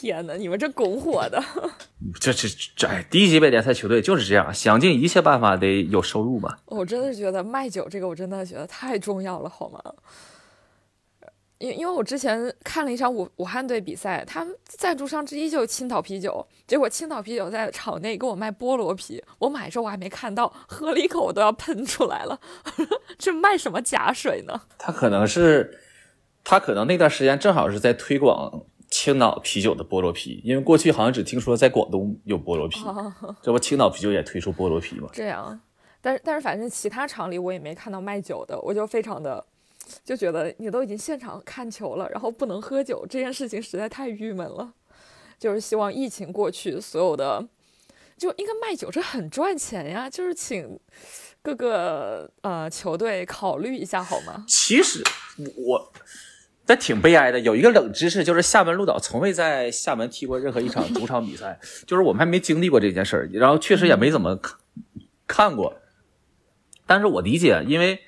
[0.00, 1.42] 天哪，你们这拱火的，
[2.20, 6.60] 这这这，哎，低级别联赛球队就是这样，想尽一切办法得有收入吧。
[6.66, 9.82] 我真的是觉得卖酒这个，我真的觉得太重要了，好吗？
[11.58, 22.38] 因因为我之前看了一场武武汉队比赛，他们赞助商之一就是青岛啤酒，结果青岛啤酒在场内给我卖菠萝啤，我买的时候我还没看到，喝了一口我都要喷出来了，
[23.18, 24.60] 这卖什么假水呢？
[24.78, 25.80] 他可能是，
[26.44, 32.80] 他可能那段时间正好是在推广青岛啤酒的菠萝啤，因为过去好像只听说在广东有菠萝啤，
[33.42, 35.08] 这不青岛啤酒也推出菠萝啤吗？
[35.12, 35.60] 这样，
[36.00, 39.44] 但是但是反正其他厂里我也没看到卖酒的，我就非常的
[40.04, 44.72] 就觉得你都已经现场看球了，然后不能喝酒，这件事情实在太郁闷了。
[45.38, 47.46] 就是希望疫情过去，所有的
[48.16, 50.10] 就应该卖酒，这很赚钱呀。
[50.10, 50.76] 就是请
[51.40, 54.44] 各个呃球队考虑一下好吗？
[54.48, 55.00] 其实
[55.56, 55.92] 我，
[56.68, 57.40] 但挺悲哀的。
[57.40, 64.58] 有一个冷知识，就是厦门鹿岛从未在厦门踢过任何一场 主场比赛，就是我们还没经历过这件事儿，然后确实也没怎么看
[65.26, 65.74] 看过。
[66.86, 67.98] 但是我理解，因为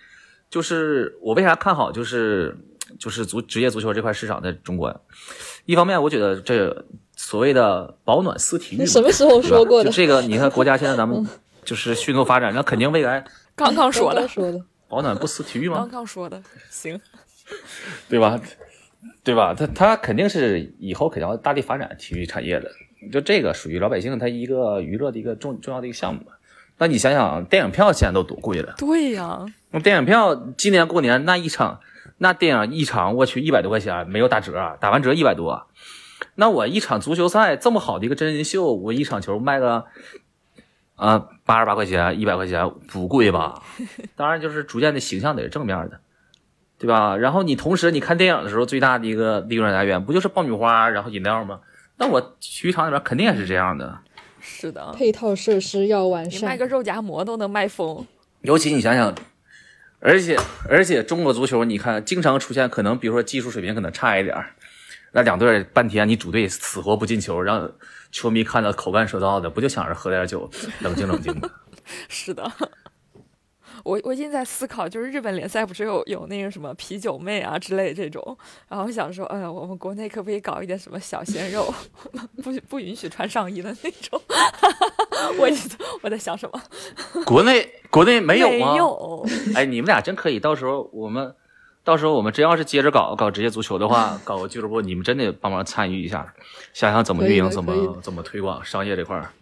[0.51, 2.55] 就是我为啥看好，就是
[2.99, 5.05] 就是足职业足球这块市场在中国。
[5.65, 6.85] 一方面，我觉得这
[7.17, 9.97] 所谓的保暖思体育，你什么时候说过的就？
[9.97, 11.27] 这个，你看国家现在咱们
[11.65, 15.89] 就是迅速发展，那肯定未来刚刚说的刚刚，说的，保暖不思体育吗刚？
[15.91, 16.99] 刚说的，行，
[18.09, 18.40] 对吧？
[19.24, 19.55] 对吧？
[19.55, 22.70] 他他肯定是以后肯定要大力发展体育产业的，
[23.12, 26.32] 就这个属于老百姓他一个娱乐的一个重重要的一个项目嘛。
[26.78, 28.74] 那你想想，电影票现在都多贵了？
[28.78, 31.80] 对呀，那电影票今年过年那一场，
[32.18, 35.66] 那电影一场我去一百多块钱，没有打折啊，打完折一百多。
[36.36, 39.84] 那我一场足球赛这么好的一个真人秀，我一场球卖个
[40.96, 43.62] 啊八十八块钱、一百块钱，不贵吧？
[44.16, 46.01] 当然就是逐渐的形象得是正面的，
[46.81, 47.14] 对吧？
[47.14, 51.61] 然后你同时你看电影的时候，最大的一个利润来源不就是爆米花，然后饮料吗？
[51.99, 53.99] 那我体育场里边肯定也是这样的。
[54.41, 56.57] 是的，配套设施要完善卖。
[56.57, 58.07] 个肉夹馍都能卖疯。
[58.41, 59.14] 尤其你想想，
[59.99, 60.39] 而且
[60.70, 64.55] 而且中国足球，你看经常出现可能，比如说技术水平可能差一点儿，
[65.12, 67.70] 那两队半天你主队死活不进球，让
[68.11, 70.51] 球迷看到口干舌燥的，不就想着喝点酒，
[70.81, 71.51] 冷静冷静吗？
[72.09, 72.51] 是的，
[73.85, 78.37] 我我已经在思考，就是日本联赛不是有有那个什么啤酒妹啊之类这种，
[78.68, 81.72] 然后想说，哎呀，我们国内可不可以搞一点什么小鲜肉，
[82.43, 84.20] 不不允许穿上衣的那种？
[85.39, 85.49] 我
[86.03, 86.62] 我在想什么？
[87.24, 88.72] 国内国内没有吗？
[88.72, 91.35] 没有，哎，你们俩真可以，到时候我们。
[91.83, 96.31] 到时候我们真要是接着搞搞职业足球的话，搞个俱乐部，你们真得帮忙参与一下，
[96.74, 99.33] 想想怎么运营，怎么怎么推广商业这块儿，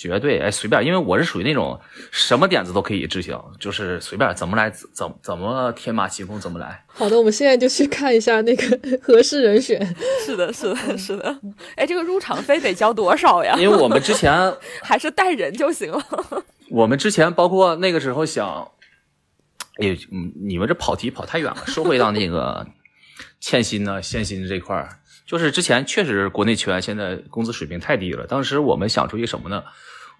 [0.00, 1.78] 绝对哎随便，因为我是属于那种
[2.10, 4.88] 什么点子都可以执行，就是随便怎么来怎
[5.22, 6.82] 怎么天马行空怎么来。
[6.86, 9.78] 好的，我们现在就去看一下那个 合适人选。
[10.24, 11.38] 是的，是的，是的。
[11.76, 13.54] 哎，这个入场费得交多少呀？
[13.58, 14.32] 因为我们之前
[14.82, 16.02] 还是带人就行了。
[16.70, 18.70] 我们之前包括那个时候想，
[19.82, 22.66] 哎，嗯，你们这跑题跑太远了，说回到那个
[23.38, 24.88] 欠薪呢、限薪这块儿，
[25.26, 28.26] 就是之前确实国内球员现在工资水平太低了。
[28.26, 29.62] 当时我们想出一个什么呢？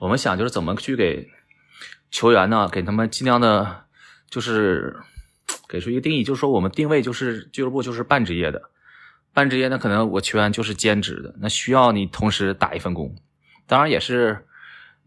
[0.01, 1.29] 我们想就是怎么去给
[2.11, 3.85] 球员呢，给他们尽量的，
[4.29, 4.97] 就是
[5.69, 8.71] 给出一个定义，就是说我们定位就是俱乐部就是半职业的，
[9.33, 13.15] 半职业呢可能我球员就是兼职的，那需要你同时打一份工，
[13.67, 14.47] 当然也是。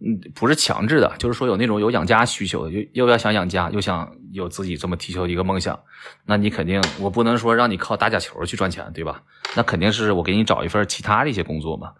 [0.05, 5.81] 嗯，不是强制的，就是说有那种有养家需求的，又又要想养家，又想有自己这么踢球的一个梦想，
[6.25, 9.23] 那你肯定我不能说让你靠打假球去赚钱，对吧？
[9.55, 11.93] 那肯定是我给你找一份其他的一些工作嘛。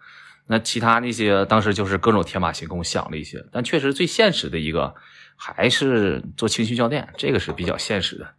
[0.48, 4.94] 那其他那些当时就是各种天马行空想了一些，但确实最现实的一个，
[5.36, 8.34] 还是做情绪教练，这个是比较现实的。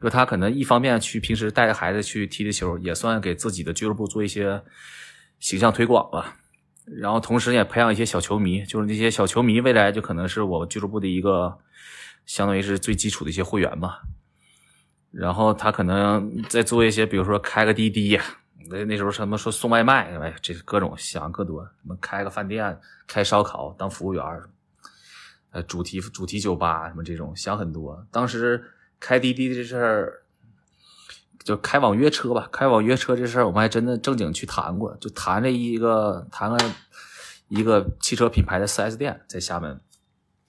[0.00, 4.62] 就他可能一方面去平时带着孩子去踢踢球，也算给自己的俱乐部做一些
[5.40, 6.36] 形象推广吧。
[6.84, 11.58] 然后同时也培养一些小球迷，就是那些小球迷未来就可能是我俱乐部的一个
[12.26, 14.02] 相当于是最基础的一些会员吧。
[15.10, 18.18] 然后他可能再做一些，比如说开个滴滴，
[18.70, 24.24] 那那时候什么说送外卖，哎，这各种想各多，什么开个饭店、开烧烤当服务员，
[25.50, 28.06] 呃，主题主题酒吧什么这种想很多。
[28.10, 28.64] 当时
[29.00, 30.22] 开滴滴这事儿，
[31.42, 36.58] 就开网约车吧，开网约车这事儿，我们还真的正经去谈过，就谈了一个谈了
[37.48, 39.80] 一个汽车品牌的 4S 店在厦门。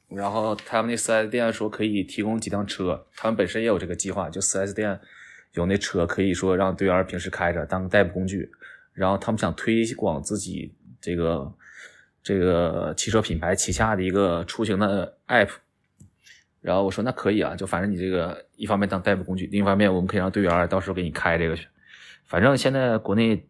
[0.10, 5.00] 然后他们那四 S 店说可以提供几辆车，他们本身也有这个计划，就四 S 店
[5.54, 8.52] 有那车可以说让队员平时开着当个代步工具。
[8.94, 11.54] 然后他们想推广自己这个
[12.22, 15.50] 这个汽车品牌旗下的一个出行的 app。
[16.62, 21.68] 然后我说那可以啊，就反正你这个一方面当代步工具，另一方面我们可以让队员到时候给你开这个去。
[22.26, 23.48] 反正现在国内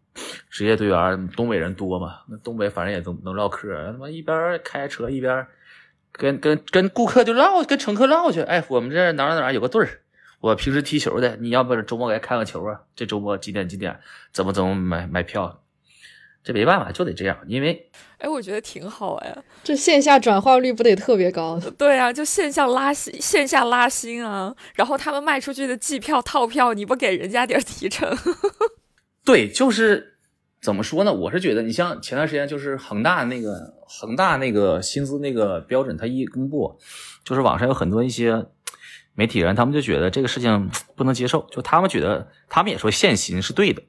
[0.50, 5.46] 职业队员东北人多嘛，那东北反正也能能唠嗑，他妈一边开车一边。
[6.12, 8.42] 跟跟跟顾客就唠，跟乘客唠去。
[8.42, 10.02] 哎，我们这哪哪哪有个队儿，
[10.40, 12.82] 我平时踢球的，你要不周末来看个球啊？
[12.96, 14.00] 这周末几点几点？
[14.32, 15.64] 怎么怎么买买票？
[16.44, 21.60] 这没办法，就得这样，因为哎，我觉得挺好哎，这线下转化率不得特别高？
[21.78, 24.56] 对啊，就线下拉新，线下拉新啊。
[24.76, 28.10] 然后他们卖出去的季票套票，你不给人家点提成？
[29.26, 30.16] 对，就是。
[30.62, 31.14] 怎么说呢？
[31.14, 36.78] 我是觉得，你像前段时间就是恒大那个恒大那个薪资那个标准，他一公布，
[37.24, 38.46] 就是网上有很多一些
[39.20, 43.84] 媒体人，他们就觉得这个事情 不能接受，就他们觉得他们也说限薪是对的，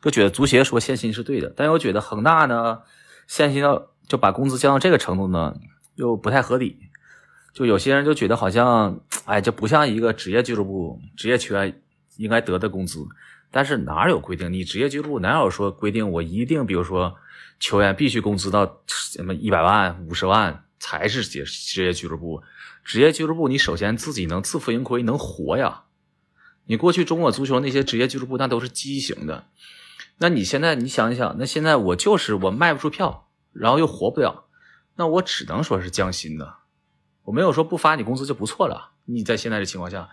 [0.00, 2.78] 就觉得足协说限薪是对的，但又觉得恒大呢
[3.26, 5.56] 限薪到就把工资降到这个程度呢
[5.96, 6.78] 又不太合理，
[7.52, 11.82] 就有些人就觉得好像哎，这不像一个职业俱乐部职业球员
[12.16, 13.04] 应该得的工资。
[13.50, 14.52] 但是哪有规定？
[14.52, 16.08] 你职业俱乐部哪有说规定？
[16.10, 17.16] 我一定，比如说
[17.58, 22.42] 球员必须工资到什么一百万、五十万才是职职业俱乐部。
[22.88, 25.84] 职业俱乐部，你首先自己能自负盈亏，能活呀。
[26.64, 29.46] 你过去中国足球那些职业俱乐部，那都是畸形的。
[30.16, 34.46] 那你现在你想一想，那现在我就是我卖不出票，然后又活不了，
[34.96, 36.54] 那我只能说是降薪的。
[37.24, 38.92] 我没有说不发你工资就不错了。
[39.04, 40.08] 你在现在的情况下，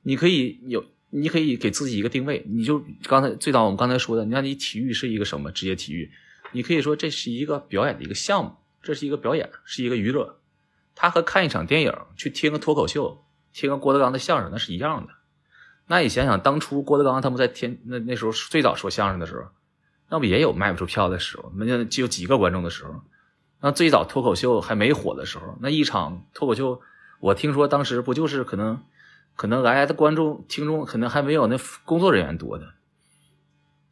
[0.00, 0.82] 你可以有。
[1.10, 6.10] 你可以给自己一个定位，你就刚才最早我们刚才说的，你看你体育是一个什么职业体育？
[6.52, 10.35] 你可以说这是一个表演的一个项目，这是一个表演，是一个娱乐。
[10.96, 15.12] 它和看一场电影、去听个脱口秀、听个郭德纲的相声那是一样的。
[15.86, 19.50] 那你想想，当初郭德纲他们在天那那时候最早说相声的时候，
[20.08, 21.52] 那不也有卖不出票的时候？
[21.54, 23.02] 那就有几个观众的时候。
[23.60, 26.80] 那最早脱口秀还没火的时候，那一场脱口秀，
[27.20, 28.82] 我听说当时不就是可能。
[29.38, 32.72] 可能来的观众、听众可能还没有那工作人员多的，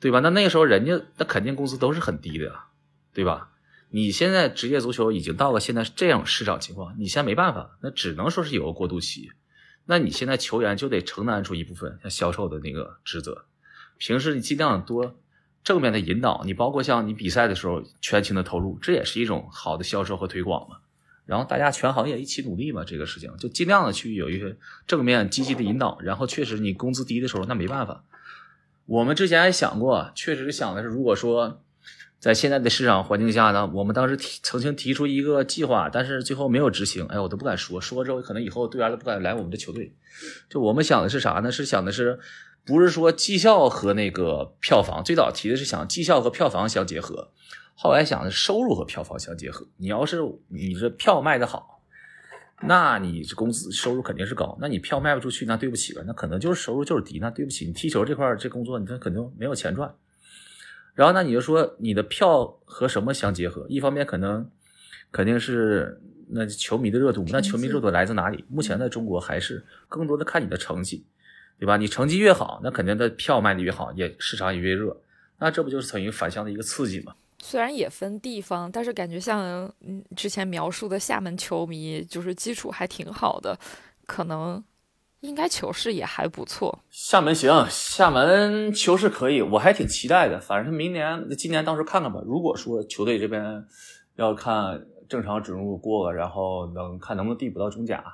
[0.01, 0.21] 对吧？
[0.21, 2.61] 那那个时候人家那肯定工资都是很低的，
[3.13, 3.51] 对吧？
[3.95, 9.31] 你现在职业足球已经到了现在这样市场情况，你现在没办法，那只能说是有个过渡期。
[9.85, 13.45] 那你现在球员就得承担出一部分像销售的那个职责，
[13.97, 15.15] 平时你尽量多
[15.63, 20.79] 正面的引导，你包括像你比赛的时候全情的投入，这也是一种好的销售和推广嘛。
[21.25, 24.57] 然后大家全行业一起努力嘛，这个事情就尽量的去有一些
[24.89, 26.01] 正面积极的引导。
[26.01, 28.03] 然后确实你工资低的时候，那没办法。
[28.87, 31.63] 我们之前还想过，确实想的是，如果说
[32.25, 37.05] 在现在的市场环境下呢，我们当时提曾经提出一个计划，但是最后没有执行。
[37.09, 39.95] 哎，我都不敢说，说之后可能以后队员都不敢来我们的球队。
[40.49, 41.53] 就我们想的是啥呢？
[41.53, 42.19] 是想的是，
[42.65, 47.31] 不是说绩效和那个票房，最早提的是想绩效和票房相结合。
[47.75, 49.67] 后来想的收入和票房相结合。
[49.77, 51.83] 你要是你这票卖的好，
[52.63, 54.57] 那你这工资收入肯定是高。
[54.63, 57.19] 那你票卖不出去，那对不起了，那可能就是收入就是低。
[57.19, 59.95] 那对不起，你踢球这块这工作，你这肯定没有钱赚。
[60.95, 63.67] 然后那你就说你的票和什么相结合？
[63.69, 64.49] 一方面可能
[65.11, 67.25] 肯定是那球迷的热度。
[67.29, 68.45] 那球迷热度来自哪里？
[68.49, 71.05] 目前在中国还是更多的看你的成绩，
[71.59, 71.77] 对吧？
[71.77, 74.97] 你成绩越好，那肯定的票卖的越好，也市场也越热。
[75.39, 77.15] 那这不就是等于反向的一个刺激吗？
[77.43, 83.59] 虽然也分地方，但是感觉像嗯之前描述的厦门球迷，就是基础还挺好的，
[84.07, 84.63] 可能
[85.25, 86.79] 应该球市也还不错。
[86.91, 90.39] 厦门行，厦门球市可以，我还挺期待的。
[90.39, 92.21] 反正明年、今年到时候看看吧。
[92.27, 93.65] 如果说球队这边
[94.17, 98.05] 要看正常准入过，然后能看能不能递补到中甲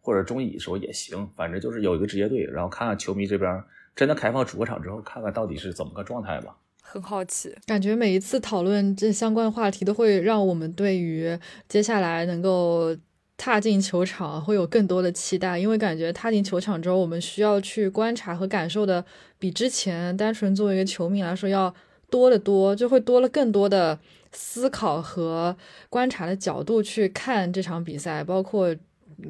[0.00, 1.28] 或者中乙的时候也行。
[1.36, 3.62] 反正就是有一个职业队，然后看看球迷这边
[3.94, 6.56] 真的开放主客场之后，看看到底是怎么个状态吧。
[6.80, 11.38] 很好奇，感觉每一次讨论这相关话题，都会让我们对于
[11.68, 12.96] 接下来能够
[13.36, 19.04] 踏进球场会有更多的期待，因为感觉踏进球场之后，我们需要去观察和感受的
[19.38, 21.74] 比之前单纯作为一个球迷来说要
[22.08, 23.98] 多得多，就会多了更多的
[24.32, 25.56] 思考和
[25.90, 28.74] 观察的角度去看这场比赛，包括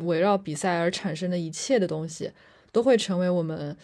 [0.00, 2.30] 围绕比赛而产生的一切的东西，
[2.70, 3.76] 都会成为我们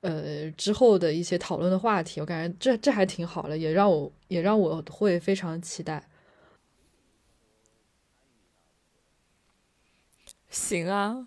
[0.00, 2.20] 呃之后的一些讨论的话题。
[2.20, 6.02] 我感觉这这还挺好的，也让我也让我会非常期待。
[10.50, 11.26] 行啊，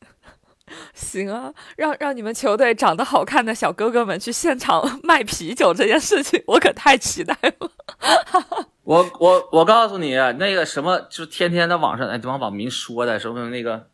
[0.94, 7.70] 行啊，让让你们球队长得好看的小哥哥们去现场卖啤酒这件事情，我可太期待了。
[8.84, 13.88] 我我我告诉你，那个什么，就天天在网上哎，这帮网民说的什么那个。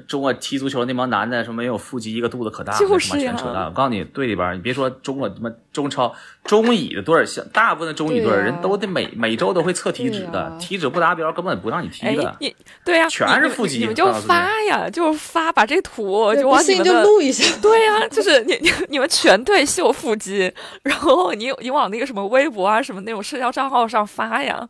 [0.00, 3.66] 中国踢足球那帮男的什么没有腹肌，一个肚子可大，就是全扯淡。
[3.66, 6.14] 我告诉你，队里边你别说中国他妈中超、
[6.44, 12.36] 中乙的队像大部分的中乙队人都得每每周都会测体脂的，体脂不达标根本不让你踢的。
[12.40, 17.44] 你对呀，全是腹肌，你们就发呀，就发把这图就往你们就录一下。
[17.60, 24.68] 对呀，就是你你你们全队秀腹肌，然后你你往那个什么微博啊什么那种社交账号上发呀。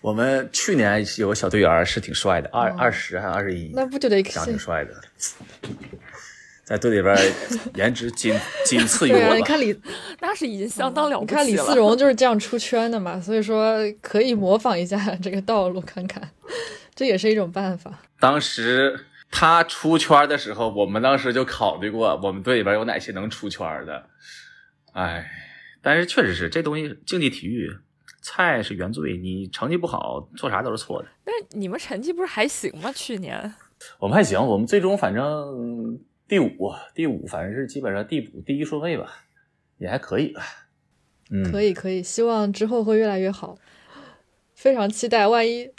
[0.00, 3.72] 我们去年有个小队员是挺帅的，二二十还是二十一？
[3.74, 4.94] 那不就得长挺帅的，
[6.64, 7.16] 在队里边
[7.74, 9.34] 颜值仅 仅次于我。
[9.34, 9.78] 你看李，
[10.20, 11.42] 那是已经相当了不起了。
[11.42, 16.30] 你看李思荣就是这样出圈的嘛，所以说可以模仿一下这个道路，看看，
[16.94, 17.98] 这也是一种办法。
[18.20, 24.06] 当时他出圈的时候，我们当时就考虑过，我们队里边有哪些能出圈的。
[24.92, 25.28] 哎，
[25.82, 27.76] 但是确实是这东西，竞技体育。
[28.28, 31.08] 菜是原罪，你成绩不好，做啥都是错的。
[31.24, 32.92] 那你们成绩不是还行吗？
[32.94, 33.54] 去年
[33.98, 39.24] 我们还行，我们最终反正第五，第五，反正是基本上第五第一顺位吧，
[39.78, 40.42] 也还可以吧。
[41.30, 43.56] 嗯，可以可以，希望之后会越来越好，
[44.54, 45.26] 非常期待。
[45.26, 45.70] 万一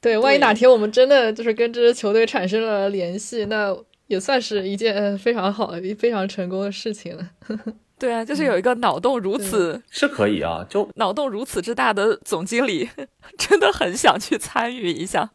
[0.00, 3.76] 对，万一哪天我们真的就是跟这支球队产生了联系，那
[4.06, 7.30] 也算是一件非常好、非常成功的事情了。
[8.00, 12.88] 对啊，就是有一个脑洞如此是可以啊，就脑洞如此之大的总经理，
[13.38, 15.30] 真的很想去参与一下。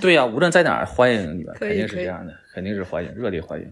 [0.00, 3.70] 对呀，无论在哪儿欢迎你们，肯定是这样的，肯定是欢迎，热烈欢迎，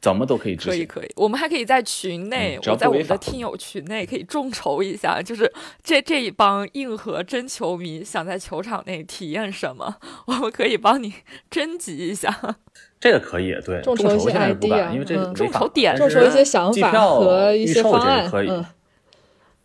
[0.00, 0.56] 怎么都可以。
[0.56, 9.96] 可以可以，我们还可以在群内，我在我们的听友群内可以众筹一下， 就是这这一帮硬核真球迷想在球场内体验什么，
[10.26, 11.12] 我们可以帮你
[11.50, 12.56] 征集一下。
[13.00, 18.50] 这个可以，对众筹现在不敢，因为这众筹点众筹一些想法和一些方案可以。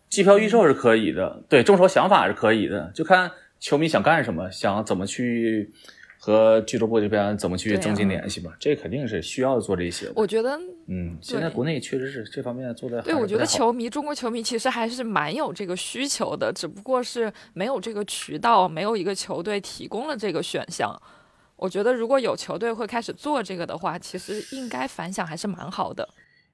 [0.08, 5.72] 机票预售是可以的，对众筹想法是可以的，就看球迷想干什么，想怎么去
[6.24, 8.50] 和俱乐部这边怎么去增进联系吧。
[8.58, 10.10] 这肯定是需要做这些。
[10.16, 13.02] 我觉得，嗯，现在国内确实是这方面做的。
[13.02, 20.98] 对，我觉得球迷，中国球迷其实还是蛮有这个需求的，只不过是没有这个渠道，没有一个球队提供了这个选项。
[21.56, 26.08] 我觉得如果有球队会开始做这个的话，其实应该反响还是蛮好的。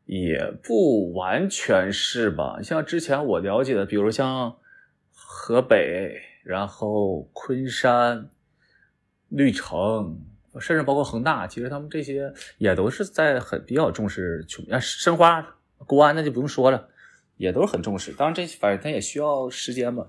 [0.06, 2.58] 也不完全是吧？
[2.60, 4.56] 像之前我了解的，比如像
[5.14, 8.28] 河北，然后昆山、
[9.30, 10.20] 绿城，
[10.60, 14.78] 甚至包括恒大，其实他们这些也都是在很比较重视球迷啊。
[14.78, 15.44] 申花、
[15.78, 16.88] 国安那就不用说了，
[17.36, 18.12] 也都是很重视。
[18.12, 20.06] 当然，这反正他也需要时间嘛。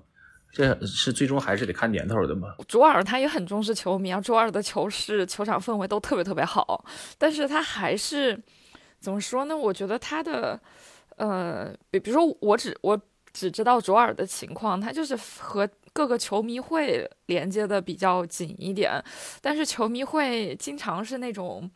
[0.54, 2.54] 这是最终还是得看年头的嘛。
[2.68, 6.84] 卓尔他也很重视球迷啊，卓尔的球室、球场氛围都特别特别好，
[7.16, 8.38] 但是他还是
[9.00, 9.56] 怎么说呢？
[9.56, 10.60] 我觉得他的，
[11.16, 13.00] 呃，比比如说我只我
[13.32, 19.02] 只知道卓尔的情况，他就是和各个球迷会连接的比较紧一点，
[19.40, 21.70] 但是球迷会经常是那种。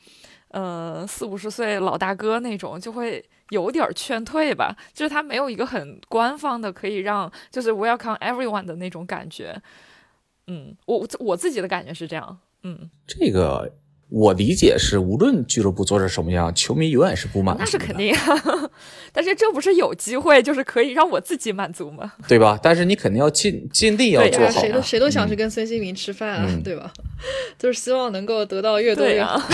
[0.51, 9.61] 呃，四五十岁老大哥那种就会有点劝退吧，就是他没有一个很官方的可以让就是 welcome everyone 的那种感觉。
[10.47, 12.39] 嗯，我我自己的感觉是这样。
[12.62, 13.71] 嗯，这个
[14.09, 17.57] 我理解是，无论俱乐部做成什么样，球迷永远是不满。
[17.59, 18.15] 那是肯定，
[19.13, 22.13] 但是这不是有机会，就是可以让我自己满足吗？
[22.29, 22.59] 对吧？
[22.63, 24.61] 但是你肯定要尽尽力要做好。
[24.61, 26.93] 谁都谁都想去跟孙兴民吃饭啊，对吧？
[27.59, 29.41] 就是希望能够得到越多越好。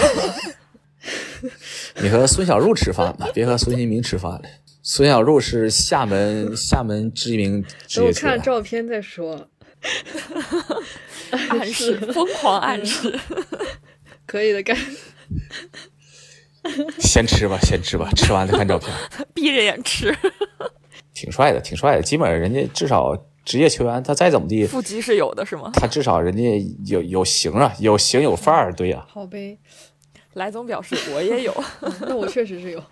[2.02, 4.42] 你和孙小璐吃饭吧，别和孙兴民吃饭了。
[4.82, 8.36] 孙小璐是厦门厦门知名职业球员。
[8.36, 9.48] 看照片再说。
[11.30, 13.18] 暗示，疯狂暗示。
[14.32, 14.74] 可以的，干。
[16.98, 18.90] 先吃吧，先吃吧，吃完再看照片。
[19.34, 20.16] 闭着眼吃。
[21.12, 22.02] 挺帅的，挺帅的。
[22.02, 23.14] 基本上人家至少
[23.44, 25.70] 职业球员，他再怎么地，腹肌是有的，是吗？
[25.74, 26.42] 他至少人家
[26.86, 29.04] 有有型啊，有型有范儿，对呀。
[29.06, 29.58] 好呗。
[30.32, 31.54] 来总表示我也有，
[32.00, 32.82] 那我确实是有。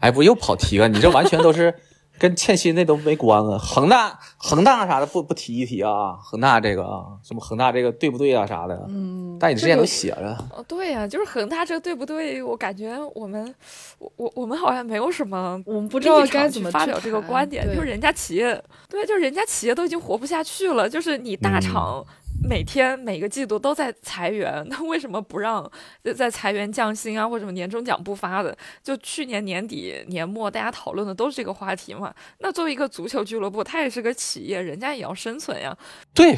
[0.00, 0.88] 哎，不又跑题了？
[0.88, 1.72] 你这完全都是
[2.20, 3.58] 跟欠薪那都没关啊。
[3.58, 12.42] 恒大恒大啥的不不提一提啊，恒大这个啊，什么恒大这个对不对啊啥的，嗯，但你之前都写了，哦，对呀、就是恒大这个对不对？
[12.42, 13.52] 我感觉我们
[13.98, 22.04] 我我我们好像没有什么我们不知道该怎么发表这个观点，就是人家企业，对，就是人家企业都已经活不下去了，就是你大嗯厂
[22.42, 25.70] 每天每个季度都在裁员， 那为什么不让
[26.16, 28.56] 在裁员降薪啊，或者什么年终奖不发的？
[28.82, 32.14] 就去年年底年末大家讨论的都是这个话题嘛。
[32.38, 35.76] 那作为一个足球俱乐部，它也是个企业，人家也要生存呀。
[36.14, 36.34] 对，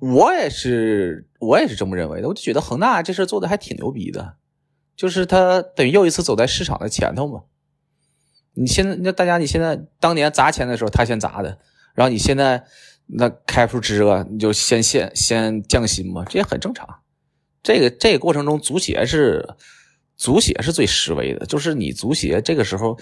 [0.00, 4.36] 我也是我也是这么认为的，我就觉得恒大这事做的还挺牛逼的，
[4.96, 7.42] 就是他等于又一次走在市场的前头嘛。
[8.54, 11.58] 你现在那大家你现在当年砸钱的时候他先砸的，
[11.94, 12.64] 然后你现在
[13.10, 16.86] 那开不出支了，你就先先先降薪嘛，这也很正常。
[17.62, 19.54] 这个这个过程中，足协是
[20.16, 22.98] 足协是最示威的，就是你足协这个时候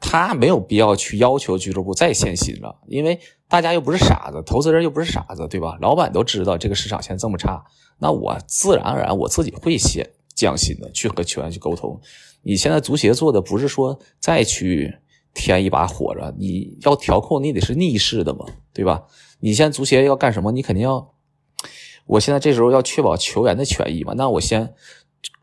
[0.00, 3.18] 他没有必要去要求俱乐部再限薪了，因为
[3.48, 5.78] 大家又不是傻子，投资人又不是傻子，对吧？
[5.80, 7.64] 老板都知道这个市场现在这么差，
[7.98, 12.00] 那我自然而然我自己会先降薪的，去和球员去沟通。
[12.42, 14.94] 你现在足协做的不是说再去
[15.34, 19.04] 添一把火着，你要调控，你得是逆势的嘛，对吧？
[19.40, 20.52] 你现在足协要干什么？
[20.52, 21.12] 你肯定要，
[22.06, 24.74] 我现在这时候要确保球员的权益嘛，那我先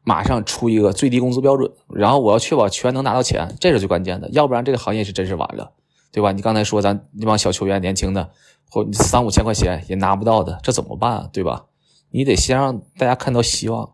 [0.03, 5.71] 马上出一个最低工资标准，然后我要确保球员能拿到钱，这是最关键的，要不然这个行业是真是完了，
[6.11, 6.31] 对吧？
[6.31, 8.31] 你刚才说咱那帮小球员年轻的，
[8.69, 11.29] 或三五千块钱也拿不到的，这怎么办？
[11.31, 11.65] 对吧？
[12.11, 13.93] 你得先让大家看到希望。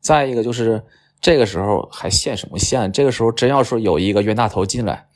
[0.00, 0.84] 再一个就是
[1.20, 2.92] 这个时候还限什么限？
[2.92, 5.06] 这个时候真要说有一个冤大头进来，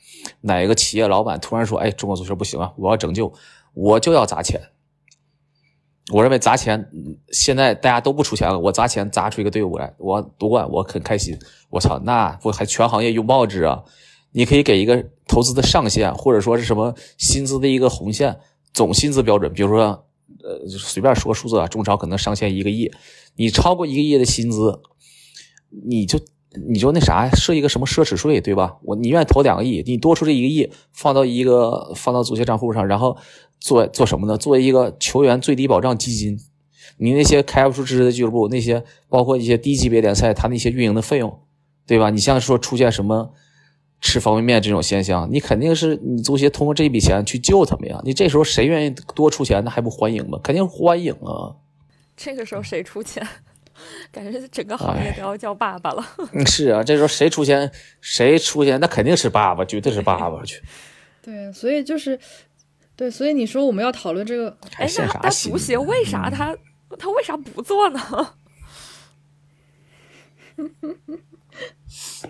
[0.41, 3.31] 哪个企业老板突然说：“哎，中国足球不行啊，我要拯救，
[3.73, 4.61] 我就要砸钱。”
[6.11, 6.89] 我认为砸钱，
[7.31, 11.37] 现在大家都不出钱了，我砸钱砸出一个队伍来，我夺冠，我很开心。
[11.69, 13.83] 我操，那不还全行业拥抱之啊？
[14.31, 18.39] 你可以给一个投资的上限，或者说是什么薪资的一个红线，
[18.73, 20.07] 总薪资标准，比如说，
[20.43, 22.91] 呃，随便说数字啊，中超可能上限一个亿，
[23.35, 24.81] 你超过一个亿的薪资，
[25.87, 26.19] 你就
[26.67, 28.77] 你就那啥，设一个什么奢侈税，对吧？
[28.83, 33.15] 我你愿意投两个亿，你多出这一个亿放到一个放到足协账户上，然后
[33.59, 34.35] 做做什么呢？
[34.37, 36.39] 做一个球员最低保障基金。
[36.97, 41.39] 你那些开不出支的俱乐部，那些包括一些低级别联赛，它那些运营的费用，
[41.85, 42.09] 对吧？
[42.09, 43.31] 你像说出现什么
[44.01, 48.01] 吃方便面这种现象，你肯定是你足协通过这笔钱去救他们呀。
[48.03, 50.39] 你这时候谁愿意多出钱，那还不欢迎吗？
[50.43, 51.55] 肯定欢迎啊。
[52.17, 53.25] 这个时候谁出钱？
[54.11, 56.05] 感觉整个行业哎都要叫爸爸了。
[56.33, 57.71] 嗯，是啊，这时候谁出钱，
[58.01, 60.61] 谁出钱，那肯定是爸爸，绝对是爸爸去。
[61.21, 62.19] 对，所以就是
[62.95, 66.57] 对，所以你说我们要讨论这个，哎，那他足协为啥嗯他
[66.97, 67.99] 他为啥不做呢？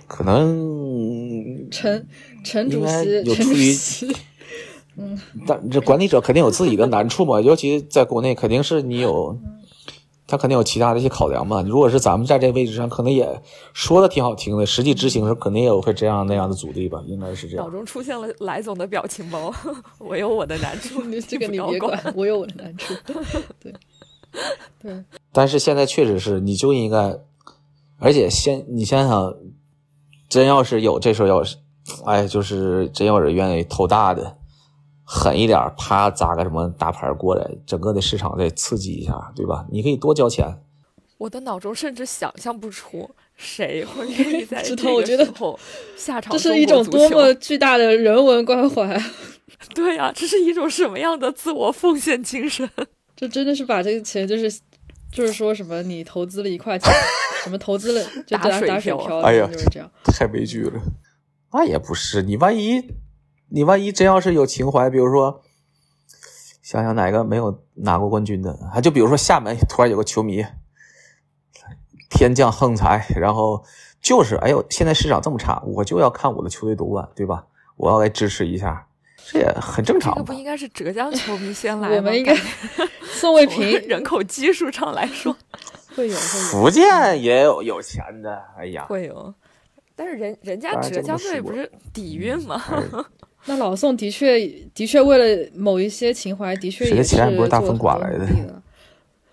[0.07, 2.07] 可能，陈
[2.43, 4.15] 陈主席，陈主有出于席，
[5.47, 9.35] 但这管理者肯定有自己的难处嘛，尤其在国内，肯定是你有，
[10.29, 11.63] 他肯定有其他的一些考量嘛。
[11.63, 13.41] 如果是咱们在这位置上，可能也
[13.73, 17.65] 说的挺好听的，实际执行时肯定也有会这样那样的阻力吧，应该是这样。
[17.65, 19.51] 脑中出现了来总的表情包，
[19.97, 22.13] 我有我的难处，你这个你别管。
[22.15, 22.93] 我有我的难处。
[23.59, 23.73] 对，
[24.79, 27.17] 对，但是现在确实是，你就应该，
[27.97, 29.33] 而且先你想想，
[30.29, 31.57] 真要是有这时候要是，
[32.05, 34.37] 哎，就是真有人愿意投大的，
[35.11, 39.65] 狠一点，啪砸个什么大牌过来，整个的市场再刺激一下，对吧？
[39.71, 40.45] 你可以多交钱。
[41.17, 45.59] 我的脑中甚至想象不出谁会 愿意在这个我觉得时候
[45.97, 49.03] 下场这是一种多么巨大的人文关怀啊！
[49.73, 52.69] 对呀、这是一种什么样的自我奉献精神？
[53.17, 54.49] 这真的是把这个钱，就是
[55.11, 56.93] 就是说什么你投资了一块钱，
[57.43, 59.89] 什么投资了就打水打水漂漂，哎呀就是这样。
[60.05, 60.79] 太悲剧了。
[61.51, 62.81] 那也不是，你万一
[63.51, 65.41] 你万一真要是有情怀，比如说，
[66.61, 70.45] 想想哪个没有拿过冠军的，还就比如说厦门突然有个球迷
[72.09, 73.63] 天降横财，然后
[74.01, 77.45] 就是哎呦，现在市场这么差，我就要看我的球队夺冠，对吧？
[77.75, 78.87] 我要来支持一下，
[79.25, 80.33] 这也很正常不？
[80.33, 81.95] 应该是浙江 球迷先来吗？
[81.95, 82.35] 我们应该
[83.01, 85.35] 宋卫平人口基数上来说
[85.95, 89.33] 会有会有，福建也有有钱的，哎呀，会有，
[89.95, 92.61] 但是人人家浙江队不是底蕴吗？
[93.39, 94.39] 哎那老宋的确
[94.73, 98.27] 的确为了某一些情怀，的确谁的也钱不是大风刮来的。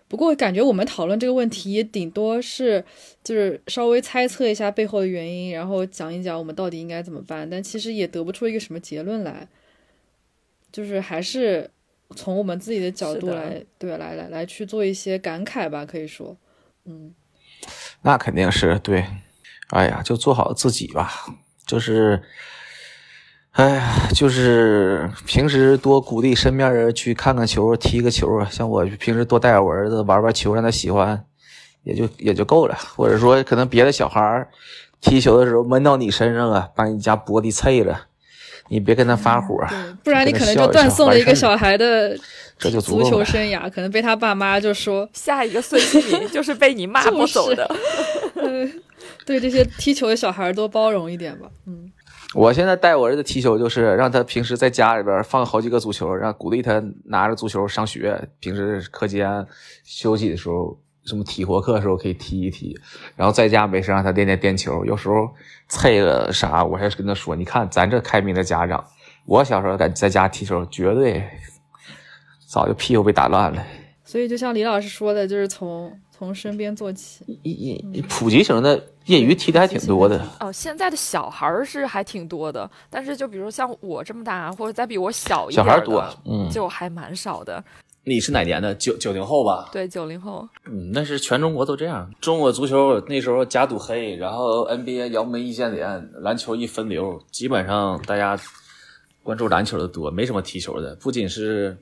[0.09, 2.83] 不过感觉我们讨论这个问题，也顶多是
[3.25, 9.49] 就是稍微猜测一下背后的原因，然后讲一讲我们到底应该怎么办，但其实也得不出一个什么结论来。
[10.71, 11.69] 就是还是
[12.15, 16.37] 从我们自己的角度来，对，来来来去做一些感慨吧，可以说，
[16.85, 17.13] 嗯，
[18.03, 19.05] 那肯定是对。
[19.71, 21.11] 哎呀，就做好自己吧。
[21.67, 22.23] 就是，
[23.57, 28.47] 哎呀，就是平时多鼓励身边人去看看球、踢个球啊。
[28.51, 31.25] 像我平时多带我儿子玩玩球，让他喜欢，
[31.83, 32.77] 也就也就够了。
[32.95, 34.47] 或者说，可能别的小孩
[35.01, 37.99] 踢球的时候闷到你身上啊，把你家玻璃碎了，
[38.69, 39.67] 你别跟他发火，
[40.05, 42.15] 不然你可能就断送了一个小孩的
[42.59, 43.71] 这就足球生涯。
[43.71, 47.67] 可能被他爸妈就说下一个孙兴民就是被你骂不走的。
[49.25, 51.91] 对这些踢球的小孩多包容一点吧，嗯。
[52.35, 58.29] 我现在带我儿子踢球，就是让他平时在家里边放好几个足球，让鼓励他拿着足球上学。
[58.41, 59.47] 平时课间
[59.85, 62.79] 休息的时候，什么体活课的时候可以踢一踢。
[63.15, 64.85] 然后在家没事让他练练颠球。
[64.85, 65.31] 有时候
[65.69, 68.85] 菜了啥，我还跟他说：“你看咱这开明的家长，
[69.25, 71.23] 我小时候在在家踢球，绝对
[72.47, 73.65] 早就屁股被打烂了。”
[74.05, 75.99] 所以就像李老师说的，就是从。
[76.19, 80.53] 从身边做起，一一普及型的业余踢的还挺多的哦。
[80.53, 87.63] 现在的小孩儿是还挺多的，但是就比如像我这么大，或者再比我小一点的，嗯，就还蛮少的。
[88.09, 88.73] 你是哪年的？
[88.77, 89.69] 九九零后吧？
[89.73, 90.49] 对，九零后。
[90.65, 92.09] 嗯，那是全中国都这样。
[92.21, 98.39] 中国足球那时候甲赌黑，然后 NBA 姚明一线联，篮球一分流，基本上大家
[99.25, 100.95] 关注篮球的多，没什么踢球的。
[100.97, 101.77] 不仅是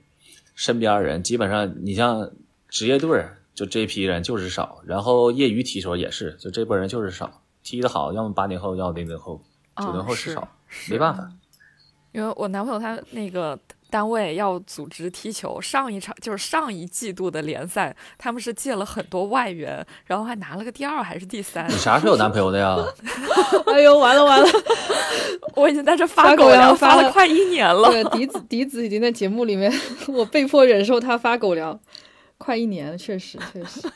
[0.55, 2.30] 身边人，基本上你像
[2.68, 3.22] 职业队。
[3.55, 9.40] 就这批人就是少，然后业余踢球也是，就这波人就是少，踢得好，要么八零后，要么零零后，
[9.76, 10.48] 九零后是少，
[10.90, 11.31] 没办法。
[12.12, 13.59] 因为我男朋友他那个
[13.90, 21.68] 单位要组织踢球，上一场就是上一季度的联赛，他们是借了很多外援，然后还拿了个第二还是第三。
[21.68, 22.76] 你啥时候有男朋友的呀？
[23.66, 24.48] 哎呦，完了完了，
[25.56, 28.02] 我已经在这发狗粮发了快一年了。
[28.10, 29.72] 笛子笛子已经在节目里面，
[30.06, 31.78] 我被迫忍受他发狗粮。
[32.44, 33.88] 快一年了，确实确实。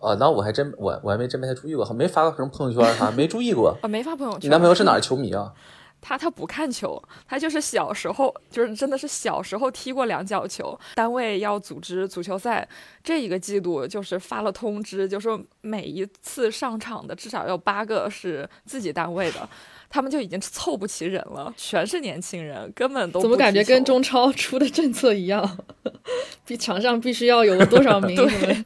[0.00, 3.76] 啊， 那我还真我我还没真没太注意过，没发过什么朋友圈啥，没注意过。
[3.82, 4.40] 啊，没发朋友圈。
[4.42, 5.52] 你男朋友是哪儿球迷啊？
[6.02, 10.76] 他他不看球，他就是小时候就是真的是小时候踢过两脚球。
[10.94, 12.66] 单位要组织足球赛，
[13.04, 19.46] 这一个季度就是发了通知，就说每一次上场的至少有八个是自己单位的。
[19.92, 25.58] 他们就已经凑不齐人了，全是年轻人，根本都怎么感觉跟中超出的政策一样？
[26.46, 28.64] 比场上必须要有多少名 什么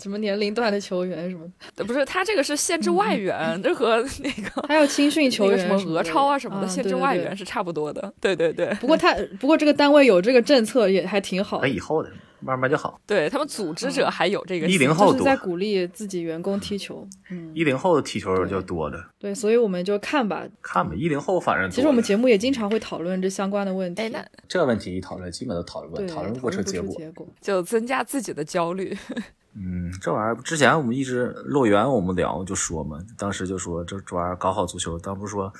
[0.00, 1.44] 什么年龄段的球员什么？
[1.84, 8.12] 不是，他这个是限制外援，这和 那个还有青训球员什么俄超啊什么的限制外援是差不多的。
[8.20, 8.72] 对对对。
[8.80, 11.60] 不过他不过这个单位有这个政策也还挺好。
[11.60, 12.10] 等以后的。
[12.44, 13.00] 慢慢就好。
[13.06, 17.06] 对他们组织者还有这个一零后多，在鼓励自己员工踢球。
[17.30, 19.10] 嗯，一零后的踢球就多了。
[19.18, 20.94] 对，所以我们就看吧，看吧。
[20.94, 24.02] 一零后反正其实我们节目也经常会讨论这相关的问题。
[24.02, 28.96] 哎，那这问题一讨论，基本都讨论过，讨论不出结果，就增加自己的焦虑。
[29.56, 35.52] 嗯，这玩意儿之前我们一直乐园我们聊就说嘛，当时就说这这玩意儿搞好足球，当不是说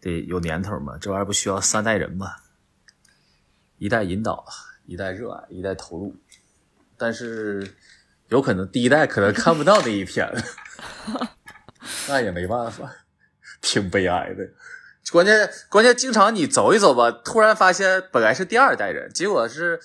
[0.00, 0.98] 得有年头嘛？
[1.00, 2.32] 这玩意儿不需要三代人嘛？
[3.78, 4.44] 一代引导，
[4.88, 6.16] 一代热爱，一代投入。
[6.96, 7.74] 但是，
[8.30, 10.26] 有可能第一代可能看不到那一天，
[12.08, 12.90] 那也没办法，
[13.60, 14.48] 挺悲哀的。
[15.12, 19.78] 关键关键，经常你走一走吧，突然发现本来是第二代人，结果是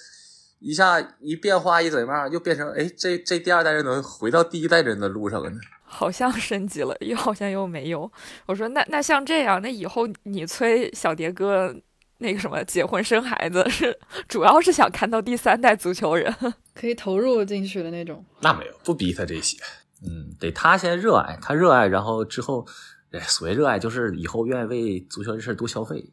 [0.59, 5.59] 一下一变化一怎么样，又变成哎，这这第二代人能回到第一代人的路上了呢？
[5.83, 8.11] 好像升级了，又好像又没有。
[8.47, 11.75] 我说那那像这样，那以后你催小蝶哥。
[12.23, 13.95] 那个什么结婚生孩子是
[14.27, 16.33] 主要是想看到第三代足球人
[16.73, 18.25] 可以投入进去的那种。
[18.41, 19.57] 那没有，不逼他这些。
[20.01, 22.65] 嗯，得他先热爱，他热爱，然后之后，
[23.11, 26.11] 哎，所谓热爱就是以后愿意为足球这事多消费，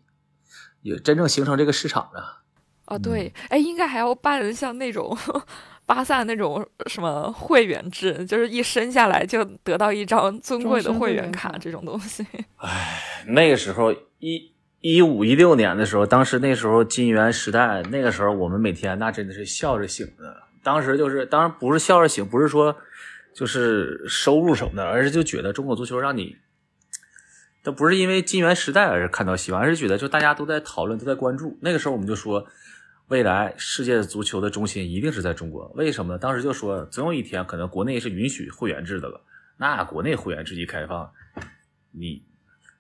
[0.83, 2.43] 也真正形成这个市场了。
[2.87, 5.17] 啊，对，哎，应该还要办像那种
[5.87, 12.27] 巴萨那种什么会员制，就是一生下来就得到一张尊贵的会员卡这种东西。
[12.59, 14.53] 哎，那个时候一。
[14.81, 20.43] 一五一六年的时候，当时那时候金元时代，那个时候我们每天那真的是笑着醒的。
[20.63, 22.75] 当时就是，当然不是笑着醒，不是说
[23.35, 26.37] 就是收入什么的，而是就觉得中国足球让你，
[27.63, 31.59] 都不是因为金元时代而看到希望，而是觉得就大家都在讨论，都在关注。
[31.61, 32.47] 那个时候我们就说，
[33.09, 35.71] 未来世界足球的中心一定是在中国。
[35.75, 36.19] 为什么呢？
[36.19, 39.21] 当时就说，总有一天可能国内是允许会员制的了。
[39.59, 41.11] 那国内会员制一开放，
[41.91, 42.30] 你。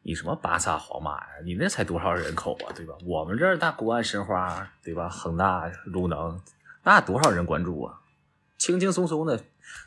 [0.03, 1.27] 你什么巴萨、皇马呀？
[1.45, 2.95] 你那才多少人口啊，对吧？
[3.05, 5.09] 我们这儿那国安、申花，对吧？
[5.09, 6.41] 恒大、鲁能，
[6.83, 8.01] 那多少人关注啊？
[8.57, 9.39] 轻轻松松的，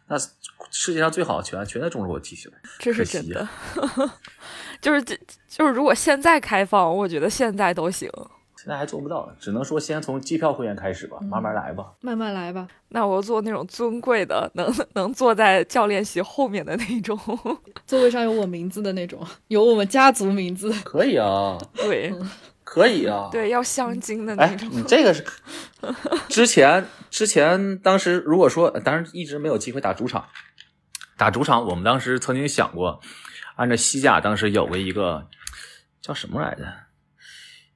[0.08, 0.18] 那
[0.70, 2.50] 世界上最好的全全在中国踢球，
[2.80, 3.48] 这是真的。
[4.82, 5.18] 就是这
[5.48, 8.10] 就是如果现在开放，我觉得现在都行。
[8.64, 12.66] 现在还做不到，只能说先从机票会员开始吧，慢慢来吧，慢慢来吧。
[12.88, 17.20] 那我坐那种尊贵的，能能坐在教练席后面的那种，
[17.86, 20.72] 座位上有我名字的那种，有我们家族名字。
[20.86, 22.14] 可以啊， 对，
[22.64, 23.28] 可以啊。
[23.34, 24.70] 对，要镶金的那哎，种。
[24.72, 25.26] 你这个是
[26.30, 30.26] 之前之前当时如果说，当然一直没有机会打主场，
[31.18, 33.02] 打主场我们当时曾经想过，
[33.58, 35.28] 按照西甲当时有过一个
[36.02, 36.64] 叫什么来着？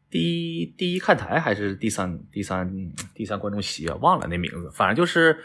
[0.09, 3.95] 第一第一看台还是第三第三第三观众席啊？
[4.01, 5.37] 忘了那名字，反正就是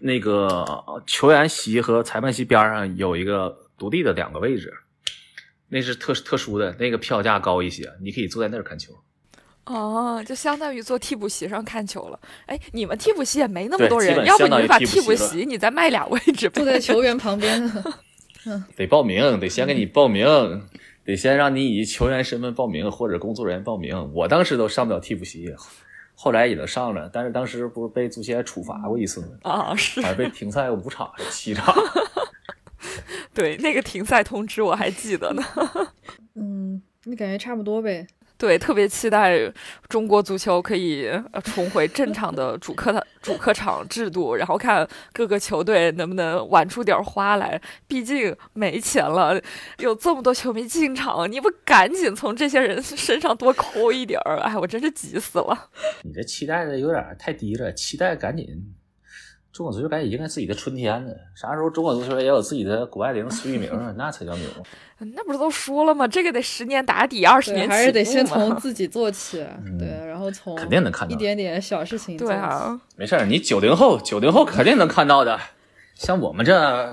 [0.00, 4.72] 那个球员席和裁判席边上有一个独立的两个位置，
[5.68, 8.94] 那是特特殊的，那个票价高一些，你可以坐在那儿看球。
[9.66, 12.18] 哦，就相当于坐替补席上看球了。
[12.46, 16.64] 哎，你们替补席也没那么多人，要不你就把替替补席了补席你再卖俩位置坐。
[16.64, 17.70] 在球员旁边。
[18.74, 20.26] 得报名，得先给你报名，
[21.08, 24.12] 得先让你以球员身份报名或者工作人员报名。
[24.12, 25.50] 我当时都上不了替补席，
[26.14, 29.28] 后来也能上了，但是当时不是被足协处罚过一次吗？
[29.42, 31.74] 啊，是还被停赛五场、七场。
[33.32, 35.42] 对那个停赛通知我还记得呢。
[36.36, 38.06] 嗯，那感觉差不多呗。
[38.38, 39.36] 对，特别期待
[39.88, 41.10] 中国足球可以
[41.42, 47.60] 重回正常的主客的主客场制度，然后看各个球队能不能玩出点花来。
[47.88, 49.42] 毕竟没钱了，
[49.78, 54.38] 有这么多球迷进场，你不赶紧从这些人身上多抠一点儿？
[54.38, 55.70] 哎，我真是急死了。
[56.04, 58.46] 你这期待的有点太低了，期待赶紧
[59.58, 61.12] 中国足球赶紧迎来自己的春天呢。
[61.34, 63.92] 啥时候中国足球也有自己的谷爱凌、苏玉明啊？
[63.98, 64.44] 那才叫牛！
[65.16, 66.06] 那不是都说了吗？
[66.06, 69.44] 这个得十年打底，二十，年还是得先从 自己做起，
[69.76, 72.34] 对，然后从肯定能看到一点点小事情做起。
[72.34, 75.36] 对啊，没事儿，你九零后，九零后肯定能看到的。
[75.98, 76.52] 像我们这，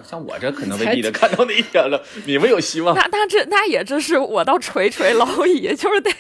[0.10, 2.02] 像我这，可能未必能看到那一天了。
[2.26, 2.95] 你们有希望。
[2.95, 6.11] 那那这那也真是我到垂垂老矣， 就是得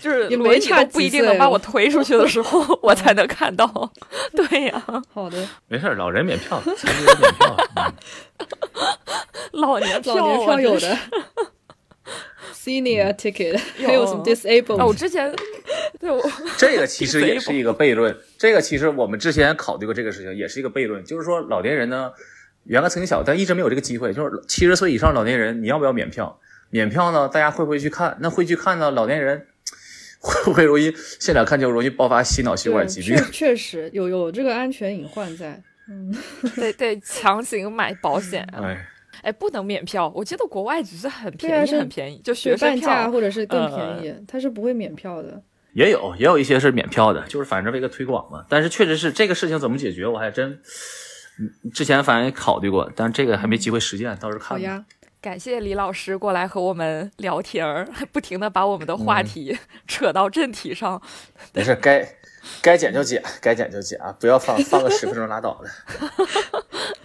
[0.00, 3.92] 就是轮椅都不一定能把我推出去的时候， 我才能看到。
[4.34, 4.82] 对呀、
[5.12, 7.56] 好的，没事儿，老人免票，残疾人免票。
[7.76, 7.92] 嗯
[9.52, 10.98] 老年票，老年票有的。
[12.52, 14.78] Senior ticket，有 还有什么 disabled？
[14.78, 15.34] 啊，我之前
[15.98, 16.22] 对我
[16.58, 18.16] 这个其实也是一个悖论。
[18.38, 22.12] 这个其实我们之前考虑过这个事情，也是一个悖论，就是说老年人呢，
[22.64, 24.12] 原来曾经小，但一直没有这个机会。
[24.12, 26.38] 就是七十岁以上老年人，你要不要免票？
[26.70, 28.16] 免票呢，大家会不会去看？
[28.20, 28.90] 那会去看呢？
[28.90, 29.46] 老年人
[30.20, 33.24] 会不会容易现场看球容易爆发心脑血管，疾病确？
[33.30, 35.62] 确实有有这个安全隐患在。
[35.86, 36.10] 嗯，
[36.56, 38.64] 得得强行买保险啊！
[38.64, 38.88] 哎，
[39.24, 43.12] 哎，不能免票，我记得国外只是很便宜，是很便宜，就学生半价票。
[43.12, 45.42] 或者是更呃便宜，它是不会免票的。
[45.72, 48.44] 也有也有一些是免票的，就是反正为了推广嘛。
[48.48, 50.60] 但是确实是这个事情怎么解决，我还真。
[51.36, 54.50] 嗯之前反正也考虑过，但是这个还没机会实践，到时候看吧。
[54.50, 54.84] 好呀，
[55.20, 61.02] 感谢李老师过来和我们聊天儿，还 不停的把我们的话题 扯到正题上。
[61.52, 62.08] 没事，该
[62.62, 65.68] 该剪就剪，该剪就剪啊，不要放放个十分钟拉倒的。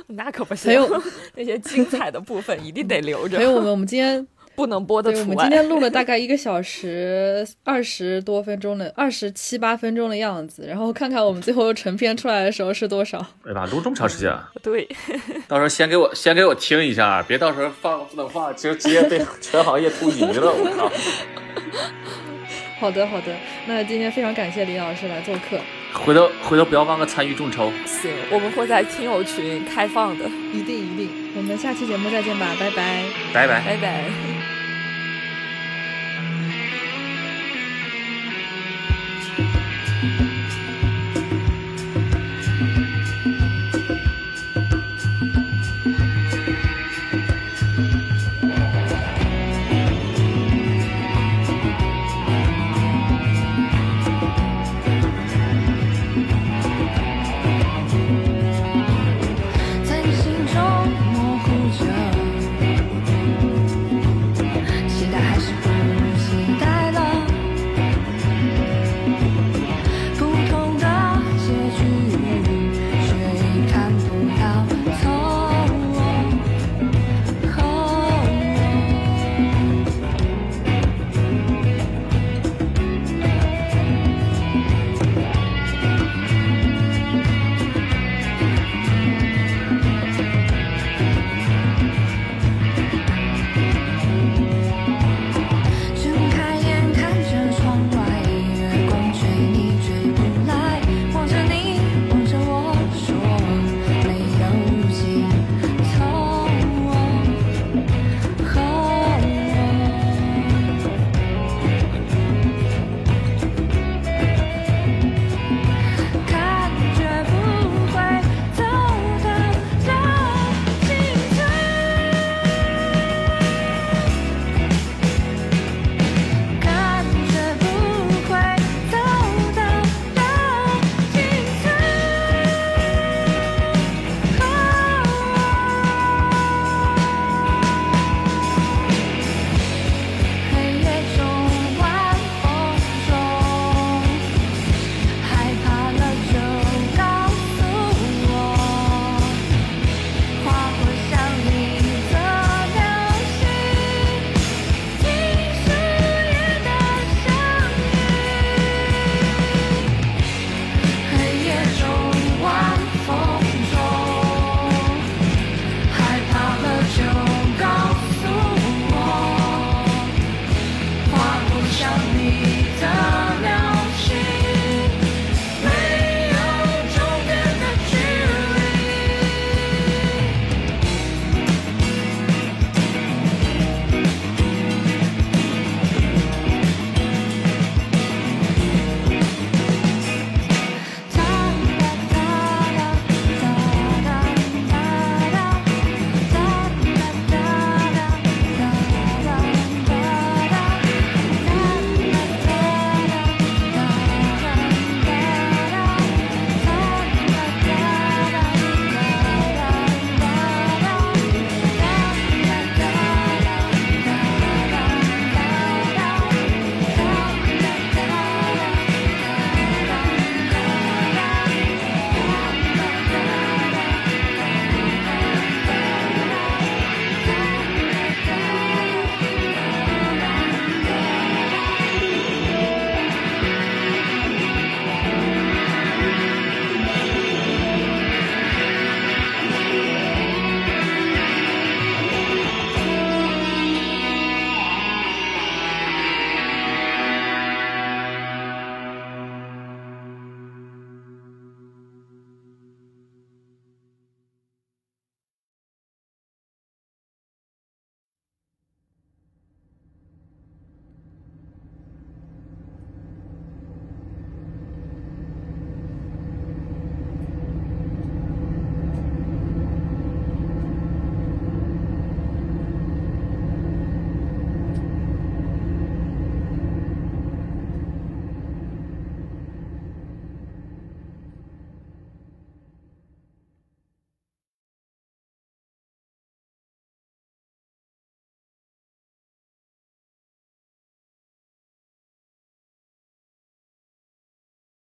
[0.08, 1.02] 那可不行，还有
[1.34, 5.36] 那些精彩的部分一定得留着，还有我们我们今天 不能播的对，我除外。
[5.36, 13.18] 们今天录了大概一个小时二十多分钟的，二十七八分钟的样子，然后看看我们最后成片出来的时候是多少。
[13.44, 14.88] 哎呀，录这么长时间啊，对，
[15.46, 20.52] 到时候先给我先给我听一下，别到时候放不能放，就直接被全行业突袭了。
[20.52, 20.90] 我靠！
[22.80, 23.34] 好的，好的，
[23.66, 25.56] 那今天非常感谢李老师来做客，
[26.04, 27.70] 回头回头不要忘了参与众筹。
[27.84, 31.10] 行，我们会在听友群开放的，一定一定。
[31.36, 33.04] 我们下期节目再见吧，拜拜，
[33.34, 34.04] 拜拜，拜拜。